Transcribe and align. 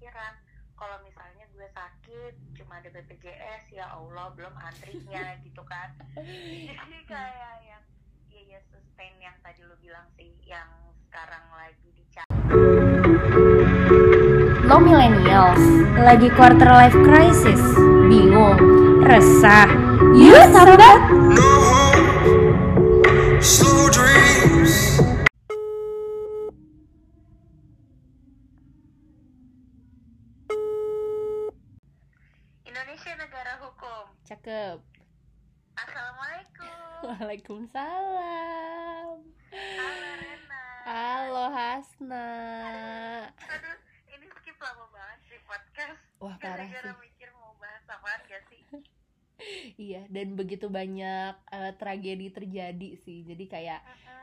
kepikiran. 0.00 0.32
Kalau 0.80 0.96
misalnya 1.04 1.44
gue 1.52 1.68
sakit 1.76 2.32
cuma 2.56 2.80
ada 2.80 2.88
BPJS 2.88 3.68
ya 3.68 3.92
Allah 3.92 4.32
belum 4.32 4.56
antrinya 4.56 5.36
gitu 5.44 5.60
kan. 5.68 5.92
Jadi 6.16 6.98
kayak 7.04 7.56
yang 7.68 7.84
ya 8.32 8.40
ya 8.48 8.60
sustain 8.72 9.12
yang 9.20 9.36
tadi 9.44 9.60
lu 9.60 9.76
bilang 9.76 10.08
sih 10.16 10.32
yang 10.48 10.72
sekarang 11.04 11.44
lagi 11.52 11.88
dicari 11.92 12.32
Lo 14.64 14.80
millennials, 14.80 15.60
lagi 16.00 16.32
quarter 16.32 16.72
life 16.72 16.96
crisis, 17.04 17.60
bingung, 18.08 18.56
resah. 19.04 19.68
Yuk 20.16 20.48
sahabat, 20.48 21.00
No 23.40 23.69
cakep. 34.40 34.80
Assalamualaikum 35.76 36.72
Waalaikumsalam. 37.04 39.16
Halo 39.52 40.10
Rena 40.16 40.64
Halo 40.88 41.44
Hasna. 41.52 42.28
Aduh 43.36 43.76
ini 44.10 44.26
skip 44.40 44.56
lama 44.56 44.88
banget 44.88 45.20
sih 45.28 45.40
podcast 45.44 46.00
Wah 46.16 46.40
parah 46.40 46.64
Gara-gara 46.64 46.88
sih. 46.88 46.96
mikir 47.04 47.28
mau 47.36 47.52
bahas 47.56 47.84
apaan 47.84 48.20
gak 48.24 48.42
sih 48.48 48.60
Iya, 49.92 50.04
dan 50.08 50.36
begitu 50.36 50.68
banyak 50.68 51.34
eh, 51.36 51.72
tragedi 51.76 52.28
terjadi 52.28 52.90
sih. 52.96 53.24
Jadi 53.24 53.44
kayak 53.44 53.80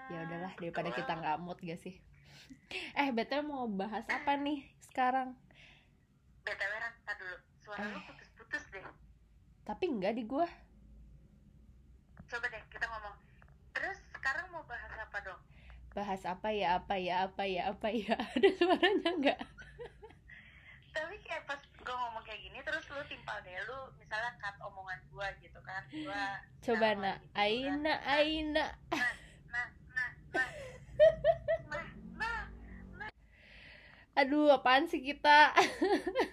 ya 0.09 0.17
udahlah 0.25 0.53
daripada 0.55 0.89
kita 0.89 1.13
nggak 1.13 1.38
mood 1.41 1.59
gak 1.61 1.77
sih. 1.77 1.97
Eh, 2.97 3.11
btw 3.11 3.44
mau 3.44 3.67
bahas 3.67 4.08
apa 4.09 4.34
nih 4.34 4.66
sekarang? 4.81 5.38
BTW 6.41 6.73
Ran, 6.73 6.94
dulu 7.13 7.38
Suara 7.61 7.84
lu 7.84 7.91
Eh. 7.91 8.02
deh 8.02 8.16
Tapi 9.67 9.83
enggak 9.91 10.15
di 10.15 10.23
gua. 10.23 10.47
Coba 12.27 12.47
deh 12.47 12.63
kita 12.71 12.87
ngomong 12.87 13.15
Terus 13.75 13.99
sekarang 14.15 14.47
mau 14.55 14.63
bahas 14.63 14.95
apa 14.95 15.17
dong? 15.27 15.41
Bahas 15.91 16.23
apa 16.23 16.55
ya, 16.55 16.79
apa 16.79 16.95
ya, 16.95 17.27
apa 17.27 17.43
ya, 17.43 17.61
apa 17.75 17.88
ya. 17.91 18.15
Ada 18.39 18.49
suaranya 18.55 19.11
enggak? 19.11 19.39
Tapi 20.95 21.15
kayak 21.19 21.43
pas 21.43 21.59
gue 21.59 21.95
ngomong 21.99 22.23
kayak 22.23 22.41
gini 22.41 22.57
Terus 22.63 22.88
lu 22.89 23.03
timpal 23.05 23.38
deh 23.43 23.53
Lu 23.67 23.91
misalnya 24.01 24.33
cut 24.39 24.55
omongan 24.65 24.97
gue 25.11 25.27
gitu 25.45 25.59
kan 25.61 25.83
Gua 25.91 26.41
Coba 26.63 26.88
ngomong 26.95 27.03
nak, 27.03 27.17
gitu 27.19 27.27
kan. 27.27 27.43
Aina, 27.43 27.93
Aina. 28.07 28.65
Nah, 28.95 29.13
nah, 29.51 29.67
nah, 29.93 30.09
nah 30.31 30.49
Nah, 32.17 32.41
nah 32.97 33.09
Aduh, 34.17 34.49
apaan 34.49 34.89
sih 34.89 35.05
kita? 35.05 35.53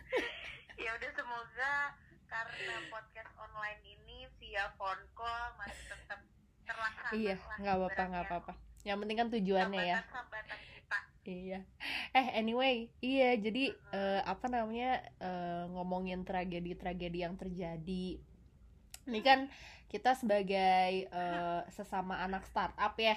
ya 0.85 0.91
udah 0.97 1.11
semoga 1.13 1.75
karena 2.35 2.75
podcast 2.91 3.14
online 3.55 3.83
ini 3.87 4.19
via 4.43 4.67
phone 4.75 4.99
call 5.15 5.55
masih 5.55 5.87
tetap 5.95 6.21
terlaksana 6.67 7.15
iya, 7.15 7.35
nggak 7.63 7.75
apa-apa, 7.79 8.03
nggak 8.11 8.25
apa-apa. 8.27 8.53
Yang 8.83 8.99
penting 8.99 9.17
kan 9.17 9.29
tujuannya 9.31 9.83
ya. 9.87 9.99
Kita 10.03 10.99
Iya. 11.25 11.65
Eh 12.13 12.27
anyway, 12.37 12.93
iya 13.01 13.33
jadi 13.41 13.73
eh, 13.73 14.21
apa 14.29 14.45
namanya 14.53 15.01
eh, 15.17 15.65
ngomongin 15.73 16.21
tragedi-tragedi 16.27 17.25
yang 17.25 17.39
terjadi. 17.41 18.21
Ini 19.09 19.21
kan 19.25 19.49
kita 19.89 20.13
sebagai 20.13 21.09
eh, 21.09 21.61
sesama 21.73 22.21
anak 22.21 22.45
startup 22.45 22.93
ya. 23.01 23.17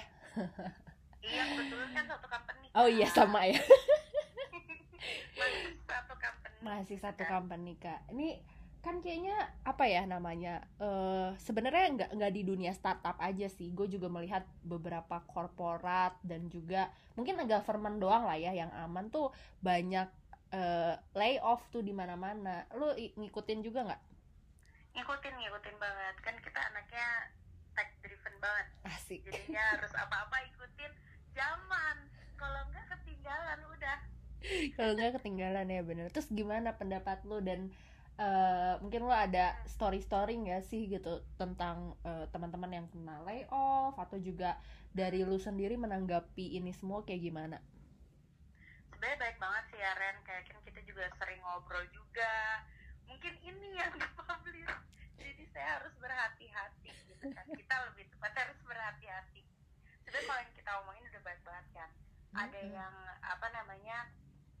iya 1.18 1.42
kebetulan 1.50 1.90
kan 1.92 2.04
satu 2.06 2.26
company 2.30 2.66
Oh 2.72 2.86
iya 2.88 3.10
sama 3.10 3.42
ya. 3.44 3.58
masih 5.38 5.76
satu 5.84 6.14
company 6.16 6.56
Masih 6.64 6.96
satu 6.96 7.22
kan. 7.26 7.30
company 7.44 7.72
kak. 7.76 8.00
Ini 8.08 8.40
kan 8.78 9.02
kayaknya 9.02 9.36
apa 9.66 9.84
ya 9.84 10.06
namanya? 10.06 10.62
eh 10.80 11.30
Sebenarnya 11.36 11.86
nggak 11.96 12.10
nggak 12.14 12.32
di 12.32 12.42
dunia 12.46 12.72
startup 12.72 13.18
aja 13.18 13.46
sih. 13.50 13.70
Gue 13.74 13.90
juga 13.90 14.06
melihat 14.08 14.46
beberapa 14.64 15.20
korporat 15.28 16.16
dan 16.24 16.46
juga 16.48 16.88
mungkin 17.18 17.36
government 17.44 17.98
doang 17.98 18.24
lah 18.24 18.38
ya 18.38 18.54
yang 18.54 18.70
aman 18.72 19.10
tuh 19.10 19.34
banyak 19.60 20.08
eh, 20.54 20.94
layoff 21.18 21.66
tuh 21.74 21.82
di 21.82 21.92
mana-mana. 21.92 22.64
Lu 22.78 22.94
ngikutin 22.94 23.60
juga 23.60 23.82
nggak? 23.88 24.02
ngikutin 24.98 25.34
ngikutin 25.38 25.76
banget 25.78 26.14
kan 26.26 26.34
kita 26.42 26.58
anaknya 26.58 27.06
tech 27.78 27.94
driven 28.02 28.34
banget 28.42 28.66
Asik. 28.82 29.22
jadinya 29.22 29.78
harus 29.78 29.92
apa-apa 29.94 30.36
ikutin 30.50 30.90
zaman 31.38 31.96
kalau 32.34 32.60
enggak 32.66 32.86
ketinggalan 32.98 33.58
udah 33.70 33.98
Kalau 34.78 34.94
nggak 34.94 35.18
ketinggalan 35.18 35.66
ya 35.66 35.82
bener. 35.82 36.06
Terus 36.14 36.30
gimana 36.30 36.78
pendapat 36.78 37.26
lu 37.26 37.42
dan 37.42 37.74
eh, 38.18 38.74
mungkin 38.82 39.06
lu 39.06 39.14
ada 39.14 39.54
story-story 39.70 40.34
nggak 40.42 40.62
sih 40.66 40.90
gitu 40.90 41.22
tentang 41.38 41.94
eh, 42.02 42.26
teman-teman 42.34 42.82
yang 42.82 42.86
kena 42.90 43.22
layoff 43.24 43.94
atau 43.96 44.18
juga 44.18 44.58
dari 44.92 45.22
lu 45.22 45.38
sendiri 45.38 45.78
menanggapi 45.78 46.58
ini 46.58 46.74
semua 46.74 47.06
kayak 47.06 47.22
gimana? 47.22 47.58
sebenarnya 48.98 49.22
baik 49.22 49.38
banget 49.38 49.64
sih 49.70 49.78
ya 49.78 49.92
Ren. 49.94 50.16
Kayak 50.26 50.42
kan 50.50 50.58
kita 50.66 50.80
juga 50.82 51.06
sering 51.22 51.38
ngobrol 51.46 51.86
juga. 51.94 52.66
Mungkin 53.06 53.30
ini 53.46 53.78
yang 53.78 53.94
dipublish. 54.02 54.74
Jadi 55.14 55.46
saya 55.54 55.78
harus 55.78 55.94
berhati-hati 56.02 56.90
gitu 57.06 57.30
kan. 57.30 57.46
Kita 57.46 57.74
lebih 57.86 58.10
tepat 58.10 58.34
harus 58.34 58.58
berhati-hati. 58.66 59.46
Sebenarnya 60.02 60.26
kalau 60.26 60.40
yang 60.42 60.54
kita 60.58 60.70
omongin 60.82 61.04
udah 61.14 61.22
baik 61.22 61.40
banget 61.46 61.66
kan. 61.78 61.90
Ada 62.34 62.60
yang 62.66 62.94
apa 63.22 63.46
namanya 63.54 63.98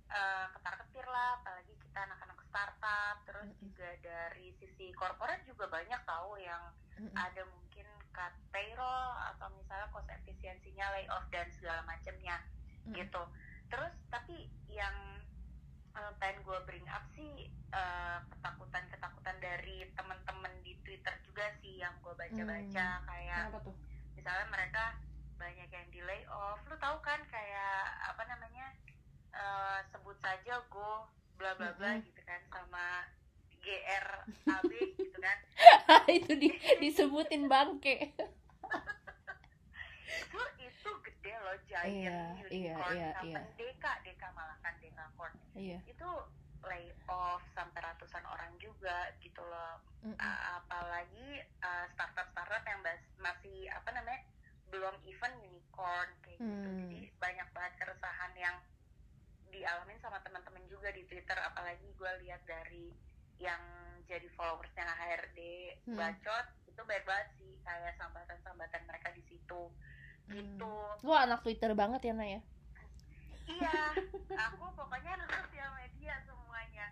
eh, 0.08 0.46
ketar-ketir 0.52 1.06
lah 1.06 1.36
apalagi 1.36 1.74
kita 1.76 1.98
anak-anak 2.02 2.38
startup 2.44 3.16
terus 3.24 3.48
Mm-mm. 3.50 3.60
juga 3.62 3.88
dari 4.00 4.48
sisi 4.56 4.90
korporat 4.92 5.44
juga 5.44 5.68
banyak 5.68 6.00
tahu 6.02 6.36
yang 6.38 6.62
Mm-mm. 6.96 7.12
ada 7.14 7.42
mungkin 7.44 7.86
cut 8.10 8.32
payroll 8.50 9.08
atau 9.30 9.46
misalnya 9.54 9.86
cost 9.88 10.08
efisiensinya 10.10 10.90
layoff 10.92 11.24
dan 11.30 11.46
segala 11.52 11.84
macamnya 11.84 12.40
Mm. 12.88 12.94
gitu 12.96 13.20
terus 13.68 13.92
tapi 14.08 14.48
yang 14.66 14.96
eh, 15.92 16.12
pengen 16.16 16.40
gue 16.40 16.58
bring 16.64 16.88
up 16.88 17.04
sih 17.12 17.46
eh, 17.52 18.18
ketakutan-ketakutan 18.32 19.36
dari 19.38 19.84
teman-teman 19.92 20.52
di 20.64 20.72
Twitter 20.80 21.12
juga 21.20 21.52
sih 21.60 21.76
yang 21.76 21.92
gue 22.00 22.14
baca-baca 22.14 22.86
kayak 23.04 23.38
Kenapa 23.44 23.60
tuh? 23.60 23.76
misalnya 24.16 24.46
mereka 24.48 24.84
banyak 25.36 25.68
yang 25.68 25.86
di 25.92 26.00
layoff 26.00 26.58
lu 26.64 26.74
tahu 26.74 26.96
kan 26.98 27.20
kayak 27.28 27.82
apa 28.08 28.22
namanya 28.26 28.57
eh, 29.38 29.78
sebut 29.88 30.18
saja 30.18 30.58
go 30.68 31.06
bla 31.34 31.54
bla 31.54 31.70
bla 31.72 31.90
Mm-mm. 31.92 32.04
gitu 32.04 32.20
kan 32.22 32.40
sama 32.48 33.06
GRAB 33.58 34.70
gitu 34.92 35.18
kan 35.18 35.38
itu 36.10 36.32
di, 36.34 36.48
disebutin 36.78 37.46
bangke. 37.46 38.10
itu 40.08 40.40
itu 40.58 40.90
gede 41.04 41.32
loh 41.38 41.56
giant 41.64 41.88
Iya, 41.88 42.20
iya, 42.48 42.74
unicorn 42.74 42.92
iya, 42.92 43.08
company 43.14 43.30
iya. 43.30 43.56
Deka 43.56 43.92
Deka 44.02 44.28
malah 44.32 44.58
kan 44.58 44.74
Deka 44.78 45.04
Corp 45.14 45.34
Iya. 45.54 45.78
itu 45.84 46.10
lay 46.60 46.84
off 47.06 47.42
sampai 47.48 47.80
ratusan 47.80 48.24
orang 48.24 48.50
juga 48.58 48.96
gitu 49.18 49.40
loh 49.40 49.78
Mm-mm. 50.00 50.18
A- 50.18 50.58
apalagi 50.58 51.28
uh, 51.60 51.86
startup-startup 51.88 52.64
yang 52.64 52.80
bas- 52.80 53.10
masih 53.16 53.68
apa 53.68 53.88
namanya 53.90 54.20
belum 54.68 54.94
even 55.02 55.32
unicorn 55.40 56.08
kayak 56.20 56.38
gitu 56.38 56.68
Hmm. 56.68 56.78
jadi 56.84 56.98
banyak 57.16 57.48
banget 57.50 57.72
keresahan 57.78 58.32
yang 58.34 58.56
dialamin 59.58 59.98
sama 59.98 60.22
teman-teman 60.22 60.62
juga 60.70 60.94
di 60.94 61.02
Twitter 61.04 61.34
apalagi 61.34 61.90
gue 61.90 62.12
lihat 62.22 62.46
dari 62.46 62.94
yang 63.38 63.58
jadi 64.06 64.30
followersnya 64.32 64.86
HRD 64.86 65.38
Hmm. 65.84 65.98
bacot 65.98 66.46
itu 66.64 66.80
baik 66.80 67.02
banget 67.02 67.28
sih 67.36 67.52
kayak 67.60 67.98
sambatan-sambatan 67.98 68.82
mereka 68.86 69.08
di 69.10 69.22
situ 69.26 69.62
Hmm. 70.28 70.32
gitu 70.32 70.74
Lu 71.02 71.12
anak 71.12 71.42
Twitter 71.42 71.74
banget 71.74 72.00
ya 72.04 72.14
Naya? 72.14 72.40
iya 73.48 73.74
aku 74.46 74.64
pokoknya 74.76 75.10
anak 75.16 75.30
sosial 75.34 75.70
media 75.74 76.14
semuanya 76.22 76.86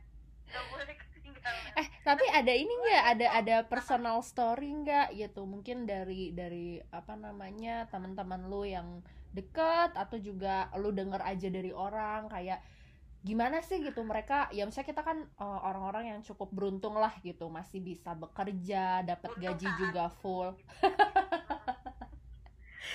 gak 0.46 0.64
boleh 0.73 0.96
ketinggalan 1.14 1.62
Eh 1.76 1.88
tapi 2.00 2.25
ada 2.32 2.49
ini 2.49 2.70
nggak? 2.73 3.05
Ada 3.12 3.26
ada 3.35 3.56
personal 3.67 4.23
story 4.23 4.73
nggak 4.73 5.12
gitu? 5.12 5.44
Mungkin 5.44 5.85
dari 5.85 6.32
dari 6.32 6.81
apa 6.88 7.12
namanya 7.12 7.85
teman-teman 7.93 8.49
lu 8.49 8.64
yang 8.64 9.05
deket 9.37 9.93
atau 9.93 10.17
juga 10.17 10.73
lu 10.81 10.91
denger 10.97 11.21
aja 11.21 11.49
dari 11.53 11.71
orang 11.71 12.33
kayak 12.33 12.61
gimana 13.27 13.59
sih 13.59 13.83
gitu 13.83 14.06
mereka 14.06 14.47
ya 14.55 14.62
misalnya 14.62 14.88
kita 14.94 15.03
kan 15.03 15.19
eh, 15.27 15.61
orang-orang 15.67 16.15
yang 16.15 16.21
cukup 16.23 16.49
beruntung 16.55 16.94
lah 16.94 17.11
gitu 17.21 17.50
masih 17.50 17.83
bisa 17.83 18.15
bekerja 18.15 19.03
dapat 19.03 19.31
gaji 19.37 19.67
saat 19.67 19.81
juga 19.83 20.05
full. 20.23 20.55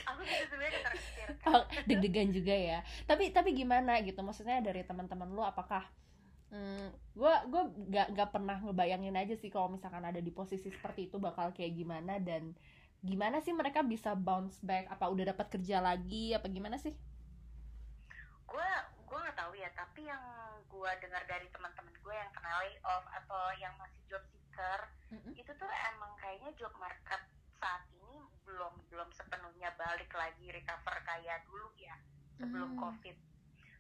Aku 0.08 0.22
ketar-ketir 0.24 1.30
Oh, 1.52 1.66
deg-degan 1.90 2.30
juga 2.32 2.54
ya. 2.54 2.80
Tapi 3.10 3.34
tapi 3.36 3.52
gimana 3.52 4.00
gitu 4.06 4.22
maksudnya 4.24 4.62
dari 4.64 4.86
teman-teman 4.88 5.28
lu 5.34 5.44
apakah 5.44 5.84
hmm, 6.54 6.88
gue 7.18 7.34
gue 7.50 7.64
nggak 7.92 8.08
nggak 8.14 8.30
pernah 8.30 8.58
ngebayangin 8.62 9.16
aja 9.18 9.36
sih 9.36 9.50
kalau 9.50 9.74
misalkan 9.74 10.04
ada 10.04 10.20
di 10.20 10.30
posisi 10.32 10.70
seperti 10.70 11.10
itu 11.10 11.18
bakal 11.18 11.52
kayak 11.56 11.74
gimana 11.76 12.20
dan 12.22 12.54
gimana 13.10 13.38
sih 13.46 13.54
mereka 13.60 13.82
bisa 13.92 14.14
bounce 14.28 14.58
back 14.70 14.86
apa 14.94 15.06
udah 15.14 15.26
dapat 15.34 15.48
kerja 15.54 15.78
lagi 15.88 16.24
apa 16.38 16.48
gimana 16.56 16.78
sih 16.84 16.94
gue 18.50 18.70
gue 19.08 19.18
nggak 19.24 19.38
tahu 19.38 19.54
ya 19.56 19.70
tapi 19.76 20.02
yang 20.12 20.24
gue 20.68 20.92
dengar 21.04 21.24
dari 21.28 21.48
teman-teman 21.52 21.96
gue 22.04 22.16
yang 22.16 22.32
kena 22.36 22.52
layoff 22.62 23.06
atau 23.20 23.44
yang 23.64 23.74
masih 23.82 24.02
job 24.10 24.24
seeker 24.32 24.80
Mm-mm. 25.12 25.36
itu 25.36 25.52
tuh 25.56 25.72
emang 25.94 26.12
kayaknya 26.22 26.52
job 26.60 26.72
market 26.78 27.22
saat 27.60 27.84
ini 27.94 28.16
belum 28.46 28.74
belum 28.92 29.10
sepenuhnya 29.14 29.72
balik 29.78 30.12
lagi 30.14 30.52
recover 30.52 30.96
kayak 31.04 31.44
dulu 31.48 31.70
ya 31.78 31.96
sebelum 32.40 32.72
Hmm. 32.72 32.80
covid 32.80 33.18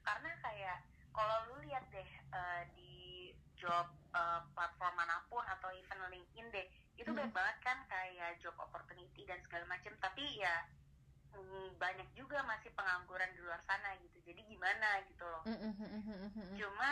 karena 0.01 0.31
kayak 0.41 0.77
kalau 1.12 1.38
lu 1.51 1.56
lihat 1.68 1.85
deh 1.91 2.07
eh, 2.31 2.63
di 2.75 2.94
job 3.59 3.85
eh, 4.13 4.41
platform 4.56 4.94
mana 4.95 5.21
pun 5.27 5.44
atau 5.45 5.69
even 5.71 6.00
LinkedIn 6.07 6.47
deh 6.50 6.68
itu 7.01 7.12
banyak 7.12 7.33
banget 7.33 7.57
kan 7.65 7.77
kayak 7.89 8.38
job 8.38 8.53
opportunity 8.62 9.25
dan 9.25 9.42
segala 9.42 9.65
macam 9.65 9.94
tapi 9.98 10.21
ya 10.38 10.69
mm, 11.33 11.80
banyak 11.80 12.09
juga 12.13 12.44
masih 12.45 12.69
pengangguran 12.77 13.31
di 13.33 13.39
luar 13.42 13.62
sana 13.65 13.95
gitu. 14.00 14.18
Jadi 14.21 14.42
gimana 14.45 15.01
gitu 15.09 15.24
loh. 15.25 15.44
Cuma 16.56 16.89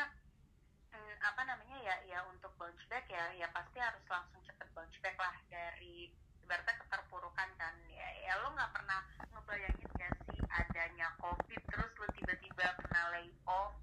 mm, 0.95 1.15
apa 1.21 1.41
namanya 1.45 1.77
ya 1.83 1.95
ya 2.09 2.19
untuk 2.27 2.51
bounce 2.57 2.83
back 2.89 3.05
ya 3.11 3.29
ya 3.35 3.47
pasti 3.53 3.77
harus 3.77 4.03
langsung 4.09 4.41
cepet 4.43 4.67
bounce 4.73 4.97
back 5.03 5.17
lah 5.19 5.35
dari 5.51 6.09
ibaratnya 6.43 6.75
keterpurukan 6.81 7.49
kan. 7.59 7.75
Ya, 7.93 8.07
ya 8.25 8.33
lo 8.41 8.49
nggak 8.55 8.73
pernah 8.73 9.05
ngebayangin 9.35 9.89
gak 9.99 10.13
sih 10.25 10.39
adanya 10.49 11.13
covid 11.21 11.61
terus 11.69 11.91
lo 11.99 12.07
tiba-tiba 12.17 12.65
kena 12.81 13.13
layoff 13.13 13.77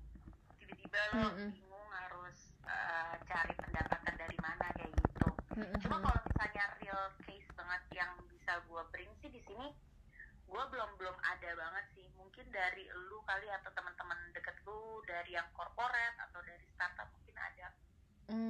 tiba-tiba 0.59 1.01
lo 1.15 1.31
bingung 1.39 1.89
harus 1.95 2.51
eh, 2.67 3.15
cari 3.31 3.55
pendapatan 3.55 4.15
dari 4.19 4.39
mana 4.43 4.67
kayak 4.75 4.91
gitu. 4.91 5.29
Cuma 5.87 6.03
kalau 6.03 6.21
misalnya 6.27 6.65
real 6.83 7.03
case 7.23 7.49
banget 7.55 7.83
yang 8.57 8.65
gue 8.73 8.83
bring 8.89 9.13
sih 9.21 9.29
di 9.29 9.41
sini 9.45 9.69
gue 10.47 10.63
belum 10.73 10.91
belum 10.97 11.17
ada 11.21 11.51
banget 11.53 11.85
sih 11.93 12.07
mungkin 12.17 12.49
dari 12.49 12.89
lu 13.11 13.21
kali 13.29 13.45
atau 13.53 13.69
teman-teman 13.77 14.17
deket 14.33 14.57
lu 14.65 15.05
dari 15.05 15.37
yang 15.37 15.45
corporate 15.53 16.17
atau 16.17 16.41
dari 16.41 16.65
startup 16.73 17.05
mungkin 17.13 17.37
ada 17.37 17.69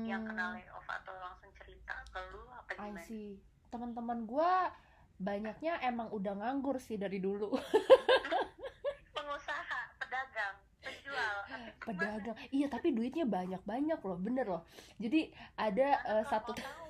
yang 0.07 0.23
kena 0.25 0.45
Hmm. 0.47 0.57
layoff 0.57 0.89
atau 0.89 1.13
langsung 1.21 1.51
cerita 1.61 1.93
ke 2.09 2.21
lu 2.33 2.47
apa 2.49 2.71
I 2.73 2.77
gimana 2.79 3.03
see. 3.05 3.37
Teman-teman 3.69 4.25
gua 4.25 4.73
banyaknya 5.19 5.83
emang 5.85 6.09
udah 6.15 6.33
nganggur 6.33 6.81
sih 6.81 6.97
dari 6.97 7.21
dulu. 7.21 7.53
pengusaha 9.17 9.81
pedagang 10.01 10.57
penjual? 10.81 11.37
Pedagang. 11.85 12.37
Iya, 12.49 12.67
tapi 12.73 12.97
duitnya 12.97 13.29
banyak-banyak 13.29 14.01
loh, 14.01 14.17
bener 14.17 14.47
loh. 14.49 14.63
Jadi 14.97 15.29
ada 15.61 15.89
gua 16.25 16.25
satu 16.25 16.53
tahu. 16.57 16.86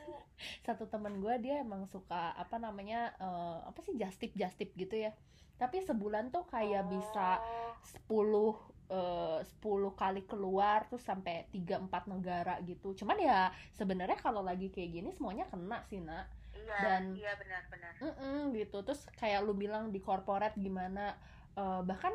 Satu 0.62 0.84
teman 0.86 1.18
gua 1.18 1.36
dia 1.36 1.60
emang 1.60 1.84
suka 1.86 2.32
apa 2.34 2.56
namanya 2.56 3.12
eh, 3.16 3.58
apa 3.64 3.78
sih 3.80 3.96
just 3.96 4.20
tip 4.20 4.32
just 4.34 4.56
tip 4.56 4.72
gitu 4.74 4.96
ya. 4.96 5.12
Tapi 5.56 5.80
sebulan 5.80 6.28
tuh 6.28 6.44
kayak 6.46 6.84
bisa 6.86 7.40
Oh, 7.40 7.72
10 8.08 8.92
eh, 8.92 9.40
10 9.42 9.92
kali 9.96 10.22
keluar 10.24 10.84
terus 10.86 11.02
sampai 11.02 11.48
3 11.50 11.80
4 11.80 12.12
negara 12.12 12.60
gitu. 12.62 12.92
Cuman 12.92 13.16
ya 13.16 13.48
sebenarnya 13.72 14.18
kalau 14.18 14.44
lagi 14.44 14.68
kayak 14.68 14.90
gini 14.92 15.10
semuanya 15.10 15.48
kena 15.48 15.80
sih, 15.88 15.98
Nak. 15.98 16.26
iya 16.56 16.76
dan- 16.82 17.14
iya 17.14 17.32
benar-benar 17.36 17.92
Mm-mm, 18.00 18.50
gitu 18.56 18.82
terus 18.82 19.06
kayak 19.14 19.44
lu 19.44 19.54
bilang 19.54 19.92
di 19.92 20.00
corporate 20.00 20.56
gimana 20.58 21.14
eh, 21.54 21.80
bahkan 21.84 22.10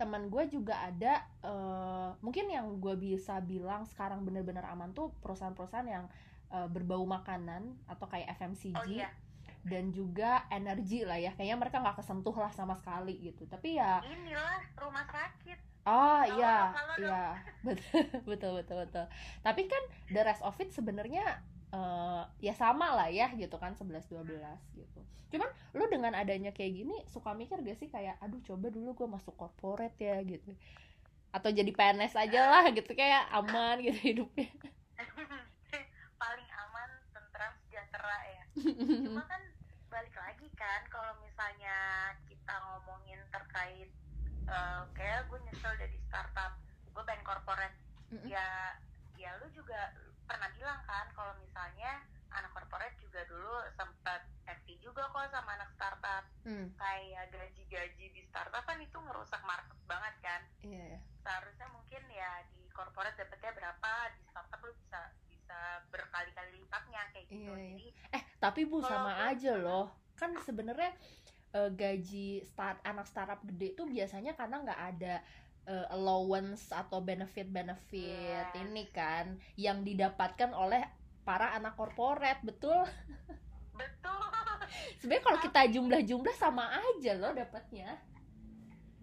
teman 0.00 0.26
gue 0.26 0.48
juga 0.48 0.82
ada 0.82 1.20
eh, 1.44 2.08
mungkin 2.24 2.48
yang 2.48 2.80
gue 2.80 2.94
bisa 2.96 3.38
bilang 3.38 3.86
sekarang 3.86 4.24
bener-bener 4.24 4.64
aman 4.66 4.90
tuh 4.90 5.12
perusahaan-perusahaan 5.22 5.86
yang 5.86 6.06
eh, 6.52 6.68
berbau 6.68 7.02
makanan 7.08 7.72
atau 7.88 8.06
kayak 8.06 8.36
FMCG 8.36 8.76
oh 8.76 8.84
iya. 8.84 9.08
dan 9.64 9.88
juga 9.88 10.44
energi 10.52 11.02
lah 11.02 11.16
ya. 11.16 11.32
Kayaknya 11.32 11.56
mereka 11.56 11.76
nggak 11.80 11.96
kesentuh 12.04 12.36
lah 12.36 12.52
sama 12.52 12.76
sekali 12.76 13.16
gitu. 13.32 13.48
Tapi 13.48 13.80
ya 13.80 14.04
inilah 14.04 14.60
rumah 14.76 15.08
sakit. 15.08 15.58
Oh 15.82 16.22
iya 16.38 16.70
iya. 17.00 17.40
betul 17.66 18.04
betul 18.28 18.50
betul 18.60 18.76
betul. 18.84 19.06
Tapi 19.40 19.62
kan 19.66 19.82
the 20.12 20.22
rest 20.22 20.44
of 20.44 20.54
it 20.60 20.70
sebenarnya 20.70 21.40
eh, 21.72 22.22
ya 22.44 22.54
sama 22.54 22.92
lah 22.94 23.08
ya 23.08 23.32
gitu 23.32 23.56
kan 23.56 23.72
11 23.72 24.12
12 24.12 24.36
gitu. 24.76 25.00
Cuman 25.32 25.48
lu 25.72 25.88
dengan 25.88 26.12
adanya 26.12 26.52
kayak 26.52 26.72
gini 26.84 26.96
suka 27.08 27.32
mikir 27.32 27.64
gak 27.64 27.80
sih 27.80 27.88
kayak 27.88 28.20
aduh 28.20 28.44
coba 28.44 28.68
dulu 28.68 28.92
gue 28.92 29.08
masuk 29.08 29.34
corporate 29.40 29.96
ya 29.96 30.20
gitu. 30.20 30.52
Atau 31.32 31.48
jadi 31.48 31.72
PNS 31.72 32.12
aja 32.12 32.40
lah 32.44 32.68
gitu 32.76 32.92
kayak 32.92 33.32
aman 33.32 33.80
gitu 33.80 33.96
hidupnya 34.04 34.52
paling 36.22 36.50
aman 36.54 36.90
tentram 37.10 37.50
sejahtera 37.66 38.18
ya 38.30 38.41
cuma 38.54 39.22
kan 39.24 39.42
balik 39.88 40.14
lagi 40.14 40.48
kan 40.52 40.80
kalau 40.88 41.12
misalnya 41.20 41.76
kita 42.24 42.54
ngomongin 42.62 43.20
terkait 43.28 43.90
eh, 44.46 44.82
kayak 44.92 45.26
gue 45.26 45.38
nyesel 45.42 45.72
jadi 45.76 45.96
startup 46.06 46.52
gue 46.86 47.02
pengen 47.02 47.24
corporate 47.24 47.76
Mm-mm. 48.08 48.28
ya 48.28 48.76
ya 49.14 49.30
lu 49.40 49.48
juga 49.50 49.92
pernah 50.24 50.48
bilang 50.52 50.80
kan 50.84 51.06
kalau 51.12 51.32
misalnya 51.38 52.04
anak 52.30 52.52
corporate 52.52 52.96
juga 52.98 53.24
dulu 53.24 53.52
sempat 53.72 54.24
FT 54.42 54.80
juga 54.80 55.04
kok 55.06 55.28
sama 55.28 55.56
anak 55.56 55.70
startup 55.72 56.24
Hmm, 56.42 56.74
kayak 56.74 57.30
gaji-gaji 57.30 58.10
di 58.10 58.22
startup 58.26 58.66
kan 58.66 58.74
itu 58.76 58.98
ngerusak 58.98 59.38
market 59.46 59.78
banget 59.86 60.10
kan 60.18 60.42
iya 60.66 60.84
ya. 60.90 60.98
seharusnya 61.22 61.70
mungkin 61.70 62.02
ya 62.10 62.42
di 62.50 62.66
corporate 62.74 63.14
dapetnya 63.14 63.54
berapa 63.54 63.90
di 64.10 64.26
startup 64.26 64.58
lu 64.58 64.74
bisa 64.74 65.14
berkali-kali 65.88 66.56
lipatnya 66.56 67.02
kayak 67.10 67.26
gitu 67.26 67.42
Iya, 67.42 67.54
iya. 67.54 67.76
jadi 67.76 67.88
Eh, 68.12 68.22
tapi 68.36 68.60
Bu 68.64 68.80
sama 68.80 69.26
aja 69.26 69.52
loh. 69.54 69.86
Kan 70.14 70.34
sebenarnya 70.38 70.92
eh, 71.52 71.70
gaji 71.70 72.42
start 72.42 72.80
anak 72.82 73.04
startup 73.04 73.40
gede 73.42 73.72
itu 73.72 73.84
biasanya 73.84 74.32
karena 74.32 74.56
nggak 74.60 74.80
ada 74.94 75.14
eh, 75.62 75.86
allowance 75.90 76.70
atau 76.70 76.98
benefit-benefit 77.00 78.46
Yes. 78.48 78.56
ini 78.58 78.84
kan 78.88 79.26
yang 79.54 79.80
didapatkan 79.80 80.50
oleh 80.52 80.82
para 81.22 81.54
anak 81.54 81.74
korporat, 81.74 82.42
betul? 82.42 82.82
betul 83.72 84.18
Sebenarnya 84.98 85.22
kalau 85.22 85.38
kita 85.40 85.60
jumlah-jumlah 85.68 86.34
sama 86.34 86.66
aja 86.72 87.14
loh 87.14 87.30
dapatnya. 87.30 87.94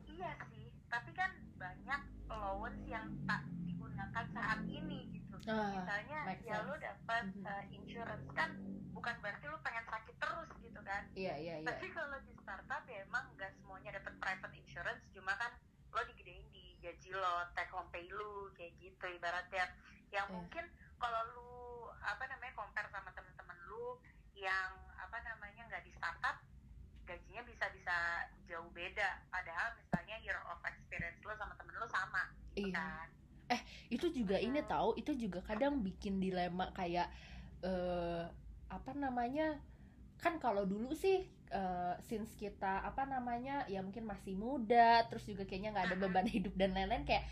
iya 0.06 0.36
sih 0.50 0.68
tapi 0.86 1.14
kan 1.14 1.30
banyak 1.56 2.02
allowance 2.28 2.84
yang 2.86 3.08
tak 3.24 3.39
Ah, 5.46 5.72
misalnya 5.72 6.20
ya 6.40 6.58
lu 6.62 6.76
dapat 6.76 7.24
Mhm. 7.30 7.46
eh, 7.46 7.64
insurance 7.72 8.28
kan 8.34 8.50
bukan 8.90 9.16
berarti 9.20 9.46
lu 9.46 9.58
pengen 9.60 9.86
sakit 9.86 10.16
terus 10.18 10.50
gitu 10.60 10.80
kan 10.82 11.08
iya 11.14 11.34
iya 11.36 11.56
iya. 11.58 11.66
tapi 11.66 11.88
kalau 11.90 12.18
di 12.20 12.34
startup 12.36 12.84
ya 12.84 13.00
emang 13.02 13.24
nggak 13.34 13.52
semuanya 13.56 13.96
dapat 13.96 14.14
private 14.18 14.54
insurance 14.54 15.02
cuma 15.10 15.32
kan 15.36 15.56
lo 15.90 16.02
digedein 16.06 16.44
di 16.50 16.76
gaji 16.78 17.10
lo 17.12 17.48
take 17.54 17.72
home 17.72 17.88
pay 17.90 18.04
lu 18.06 18.32
kayak 18.54 18.76
gitu 18.78 19.06
ibaratnya 19.10 19.66
yang 20.10 20.28
Iya. 20.28 20.36
mungkin 20.36 20.66
kalau 20.98 21.22
lu 21.32 21.50
apa 21.98 22.24
namanya 22.26 22.54
compare 22.54 22.90
sama 22.90 23.10
temen-temen 23.10 23.58
lu 23.66 23.98
yang 24.34 24.72
apa 24.96 25.18
namanya 25.22 25.64
nggak 25.66 25.84
di 25.84 25.92
startup 25.92 26.38
gajinya 27.04 27.42
bisa 27.42 27.66
bisa 27.72 27.96
jauh 28.46 28.70
beda 28.70 29.26
padahal 29.28 29.74
misalnya 29.76 30.16
year 30.20 30.38
of 30.44 30.60
experience 30.62 31.18
lo 31.22 31.34
sama 31.34 31.56
temen 31.56 31.74
lo 31.74 31.88
sama 31.88 32.24
gitu 32.54 32.70
Iya. 32.70 32.76
kan 32.76 33.08
itu 33.90 34.14
juga 34.14 34.38
ini 34.38 34.62
tahu 34.62 34.94
itu 34.96 35.18
juga 35.18 35.42
kadang 35.42 35.82
bikin 35.82 36.22
dilema 36.22 36.70
kayak 36.74 37.10
eh 37.66 38.24
apa 38.70 38.92
namanya 38.94 39.58
kan 40.22 40.38
kalau 40.38 40.64
dulu 40.64 40.94
sih 40.94 41.26
eh, 41.50 41.94
since 42.06 42.38
kita 42.38 42.86
apa 42.86 43.10
namanya 43.10 43.66
ya 43.66 43.82
mungkin 43.82 44.06
masih 44.06 44.38
muda 44.38 45.08
terus 45.10 45.26
juga 45.26 45.44
kayaknya 45.50 45.74
nggak 45.74 45.88
ada 45.90 45.98
beban 45.98 46.28
hidup 46.36 46.54
dan 46.54 46.78
lain-lain 46.78 47.04
kayak 47.04 47.26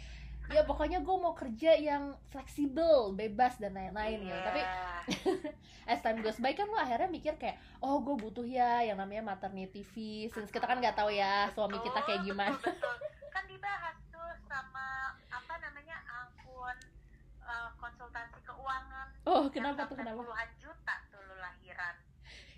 ya 0.48 0.64
pokoknya 0.64 1.04
gue 1.04 1.16
mau 1.20 1.36
kerja 1.36 1.76
yang 1.76 2.16
fleksibel 2.32 3.12
bebas 3.12 3.60
dan 3.60 3.76
lain-lain 3.76 4.24
ya 4.24 4.38
tapi 4.42 4.62
Iya. 5.08 5.52
as 5.92 6.00
time 6.00 6.20
goes 6.20 6.40
by 6.40 6.52
kan 6.52 6.68
lo 6.68 6.76
akhirnya 6.76 7.08
mikir 7.08 7.36
kayak 7.36 7.56
oh 7.80 8.00
gue 8.00 8.16
butuh 8.16 8.44
ya 8.44 8.84
yang 8.84 8.96
namanya 8.96 9.24
maternity 9.24 9.84
fee 9.84 10.28
since 10.32 10.52
kita 10.52 10.64
kan 10.64 10.80
nggak 10.80 10.96
tahu 10.96 11.12
ya 11.12 11.48
suami 11.52 11.80
kita 11.80 12.00
kayak 12.04 12.24
Betul, 12.24 12.28
gimana 12.32 12.56
betul, 12.60 12.76
betul. 12.76 13.28
kan 13.28 13.44
dibahas 13.48 13.96
tuh 14.08 14.32
sama 14.48 15.07
eh, 17.58 17.70
konsultansi 17.82 18.40
keuangan. 18.46 19.08
Oh 19.26 19.50
kenapa 19.50 19.90
tuh 19.90 19.98
kenapa? 19.98 20.22
puluhan 20.22 20.50
juta 20.62 20.96
tuh 21.10 21.22
lu 21.26 21.36
lahiran. 21.42 21.96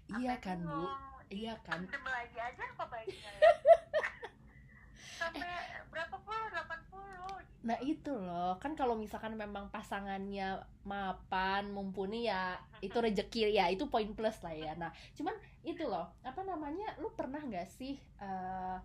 Iya 0.09 0.33
kan 0.41 0.59
bu? 0.65 0.83
iya 1.29 1.53
kan? 1.61 1.85
lagi 1.85 2.37
aja 2.41 2.63
apa 2.73 2.85
baiknya 2.89 3.31
ya? 3.37 3.41
sampai 5.21 5.51
berapa 5.93 6.15
puluh? 6.25 6.45
Delapan 6.49 6.79
puluh 6.89 7.37
Nah 7.59 7.77
itu 7.83 8.15
loh, 8.15 8.55
kan 8.57 8.71
kalau 8.71 8.95
misalkan 8.95 9.35
memang 9.35 9.67
pasangannya 9.67 10.63
mapan, 10.87 11.67
mumpuni 11.75 12.31
ya 12.31 12.55
itu 12.85 12.95
rezeki 12.95 13.51
ya, 13.51 13.67
itu 13.67 13.85
poin 13.91 14.07
plus 14.15 14.39
lah 14.41 14.55
ya. 14.55 14.73
Nah, 14.79 14.89
cuman 15.13 15.35
itu 15.67 15.83
loh, 15.83 16.07
apa 16.23 16.41
namanya, 16.47 16.95
lu 17.03 17.11
pernah 17.13 17.43
nggak 17.43 17.67
sih 17.67 17.99
eh, 17.99 18.77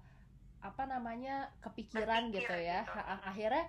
apa 0.65 0.83
namanya 0.91 1.55
kepikiran 1.63 2.33
Berpikir 2.35 2.51
gitu 2.51 2.57
ya? 2.59 2.83
gitu. 2.83 3.01
Akhirnya, 3.31 3.65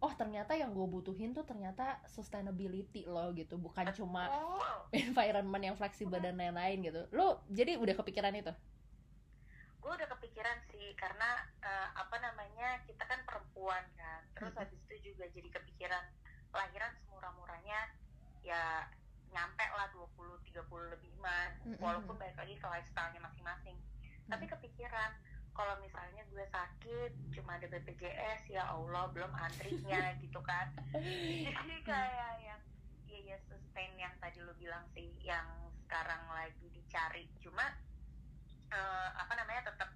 oh 0.00 0.12
ternyata 0.16 0.56
yang 0.56 0.72
gue 0.72 0.86
butuhin 0.88 1.36
tuh 1.36 1.44
ternyata 1.44 2.00
sustainability 2.08 3.04
loh 3.04 3.32
gitu, 3.36 3.60
bukan 3.60 3.92
cuma 3.92 4.32
oh. 4.32 4.88
environment 4.96 5.60
yang 5.60 5.76
fleksibel 5.76 6.16
dan 6.20 6.40
lain-lain 6.40 6.80
gitu. 6.80 7.04
Lu 7.12 7.36
jadi 7.52 7.76
udah 7.76 7.94
kepikiran 8.00 8.32
itu? 8.32 8.52
gue 9.80 9.92
udah 9.96 10.08
kepikiran 10.12 10.60
sih 10.68 10.92
karena 10.92 11.40
eh, 11.64 11.88
apa 11.96 12.16
namanya 12.20 12.84
kita 12.84 13.00
kan 13.08 13.20
perempuan 13.24 13.80
kan. 13.96 14.20
Terus 14.36 14.52
Mm-mm. 14.52 14.62
habis 14.68 14.80
itu 14.86 15.12
juga 15.12 15.24
jadi 15.32 15.48
kepikiran 15.56 16.04
lahiran 16.52 16.92
semurah-murahnya 17.00 17.80
ya 18.44 18.86
nyampe 19.30 19.62
lah 19.72 19.88
20-30 19.94 20.92
lebih 20.92 21.12
mah 21.22 21.54
walaupun 21.78 22.18
balik 22.18 22.36
lagi 22.36 22.54
ke 22.60 22.66
lifestyle-nya 22.66 23.20
masing-masing. 23.24 23.76
Tapi 24.28 24.44
kepikiran 24.46 25.10
kalau 25.60 25.76
misalnya 25.78 26.24
gue 26.26 26.44
sakit 26.48 27.10
cuma 27.36 27.60
ada 27.60 27.68
BPJS 27.68 28.48
ya 28.48 28.64
Allah 28.64 29.12
belum 29.12 29.28
antrinya 29.30 30.08
gitu 30.24 30.40
kan. 30.40 30.72
Jadi 30.96 31.74
kayak 31.84 32.32
yang 32.40 32.60
ya 33.04 33.18
ya 33.20 33.36
sustain 33.44 33.92
yang 33.94 34.16
tadi 34.16 34.40
lu 34.40 34.56
bilang 34.56 34.80
sih 34.96 35.12
yang 35.20 35.44
sekarang 35.84 36.24
lagi 36.32 36.64
dicari. 36.72 37.28
Cuma 37.44 37.76
eh, 38.72 39.08
apa 39.12 39.32
namanya 39.36 39.68
tetap 39.68 39.92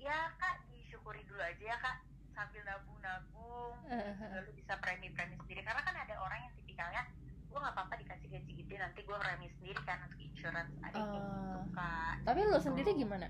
ya 0.00 0.32
kak 0.34 0.64
disyukuri 0.72 1.28
dulu 1.28 1.44
aja 1.44 1.60
ya 1.60 1.76
kak. 1.76 2.00
Sambil 2.32 2.64
nabung-nabung 2.64 3.76
juga 4.16 4.40
lu 4.40 4.52
bisa 4.56 4.80
premi-premi 4.80 5.36
sendiri. 5.36 5.60
Karena 5.60 5.84
kan 5.84 5.92
ada 5.92 6.16
orang 6.18 6.40
yang 6.40 6.54
tipikalnya 6.56 7.04
gue 7.52 7.58
nggak 7.58 7.74
apa-apa 7.76 8.00
dikasih 8.00 8.32
gaji 8.32 8.52
gede 8.56 8.76
nanti 8.80 9.04
gue 9.04 9.16
premi 9.20 9.52
sendiri 9.60 9.80
kan 9.84 10.00
untuk 10.08 10.24
insurance. 10.24 10.72
Ada 10.80 10.96
yang 10.96 11.08
kayak 11.12 11.24
gitu 11.28 11.58
Ah. 11.60 11.68
kak. 11.76 12.14
Tapi 12.24 12.40
lo 12.48 12.56
sendiri 12.56 12.96
gimana 12.96 13.28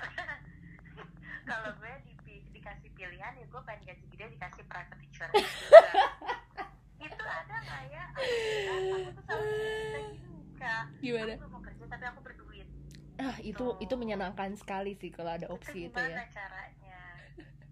kalau 1.50 1.70
gue 1.74 1.92
di- 2.22 2.44
dikasih 2.50 2.90
pilihan 2.92 3.32
ya 3.34 3.44
gue 3.44 3.60
pengen 3.64 3.82
gaji 3.84 4.04
gede 4.06 4.24
dikasih 4.30 4.62
private 4.66 5.00
insurance 5.00 5.34
juga. 5.34 5.80
itu 7.06 7.24
ada 7.24 7.54
nggak 7.58 7.82
ya 7.88 8.04
aku 8.12 9.10
tuh 9.10 9.22
selalu 9.24 9.48
gini 10.12 10.40
kak 10.54 10.84
gimana 11.00 11.32
aku 11.34 11.46
mau 11.48 11.62
kerja 11.64 11.84
tapi 11.88 12.04
aku 12.06 12.20
berduit 12.20 12.68
ah 13.16 13.36
itu 13.40 13.56
Tuh. 13.56 13.80
itu 13.80 13.94
menyenangkan 13.96 14.52
sekali 14.54 14.92
sih 14.94 15.08
kalau 15.08 15.32
ada 15.32 15.48
opsi 15.48 15.88
itu 15.88 15.92
itu 15.92 16.00
ya 16.12 16.24
caranya 16.28 17.00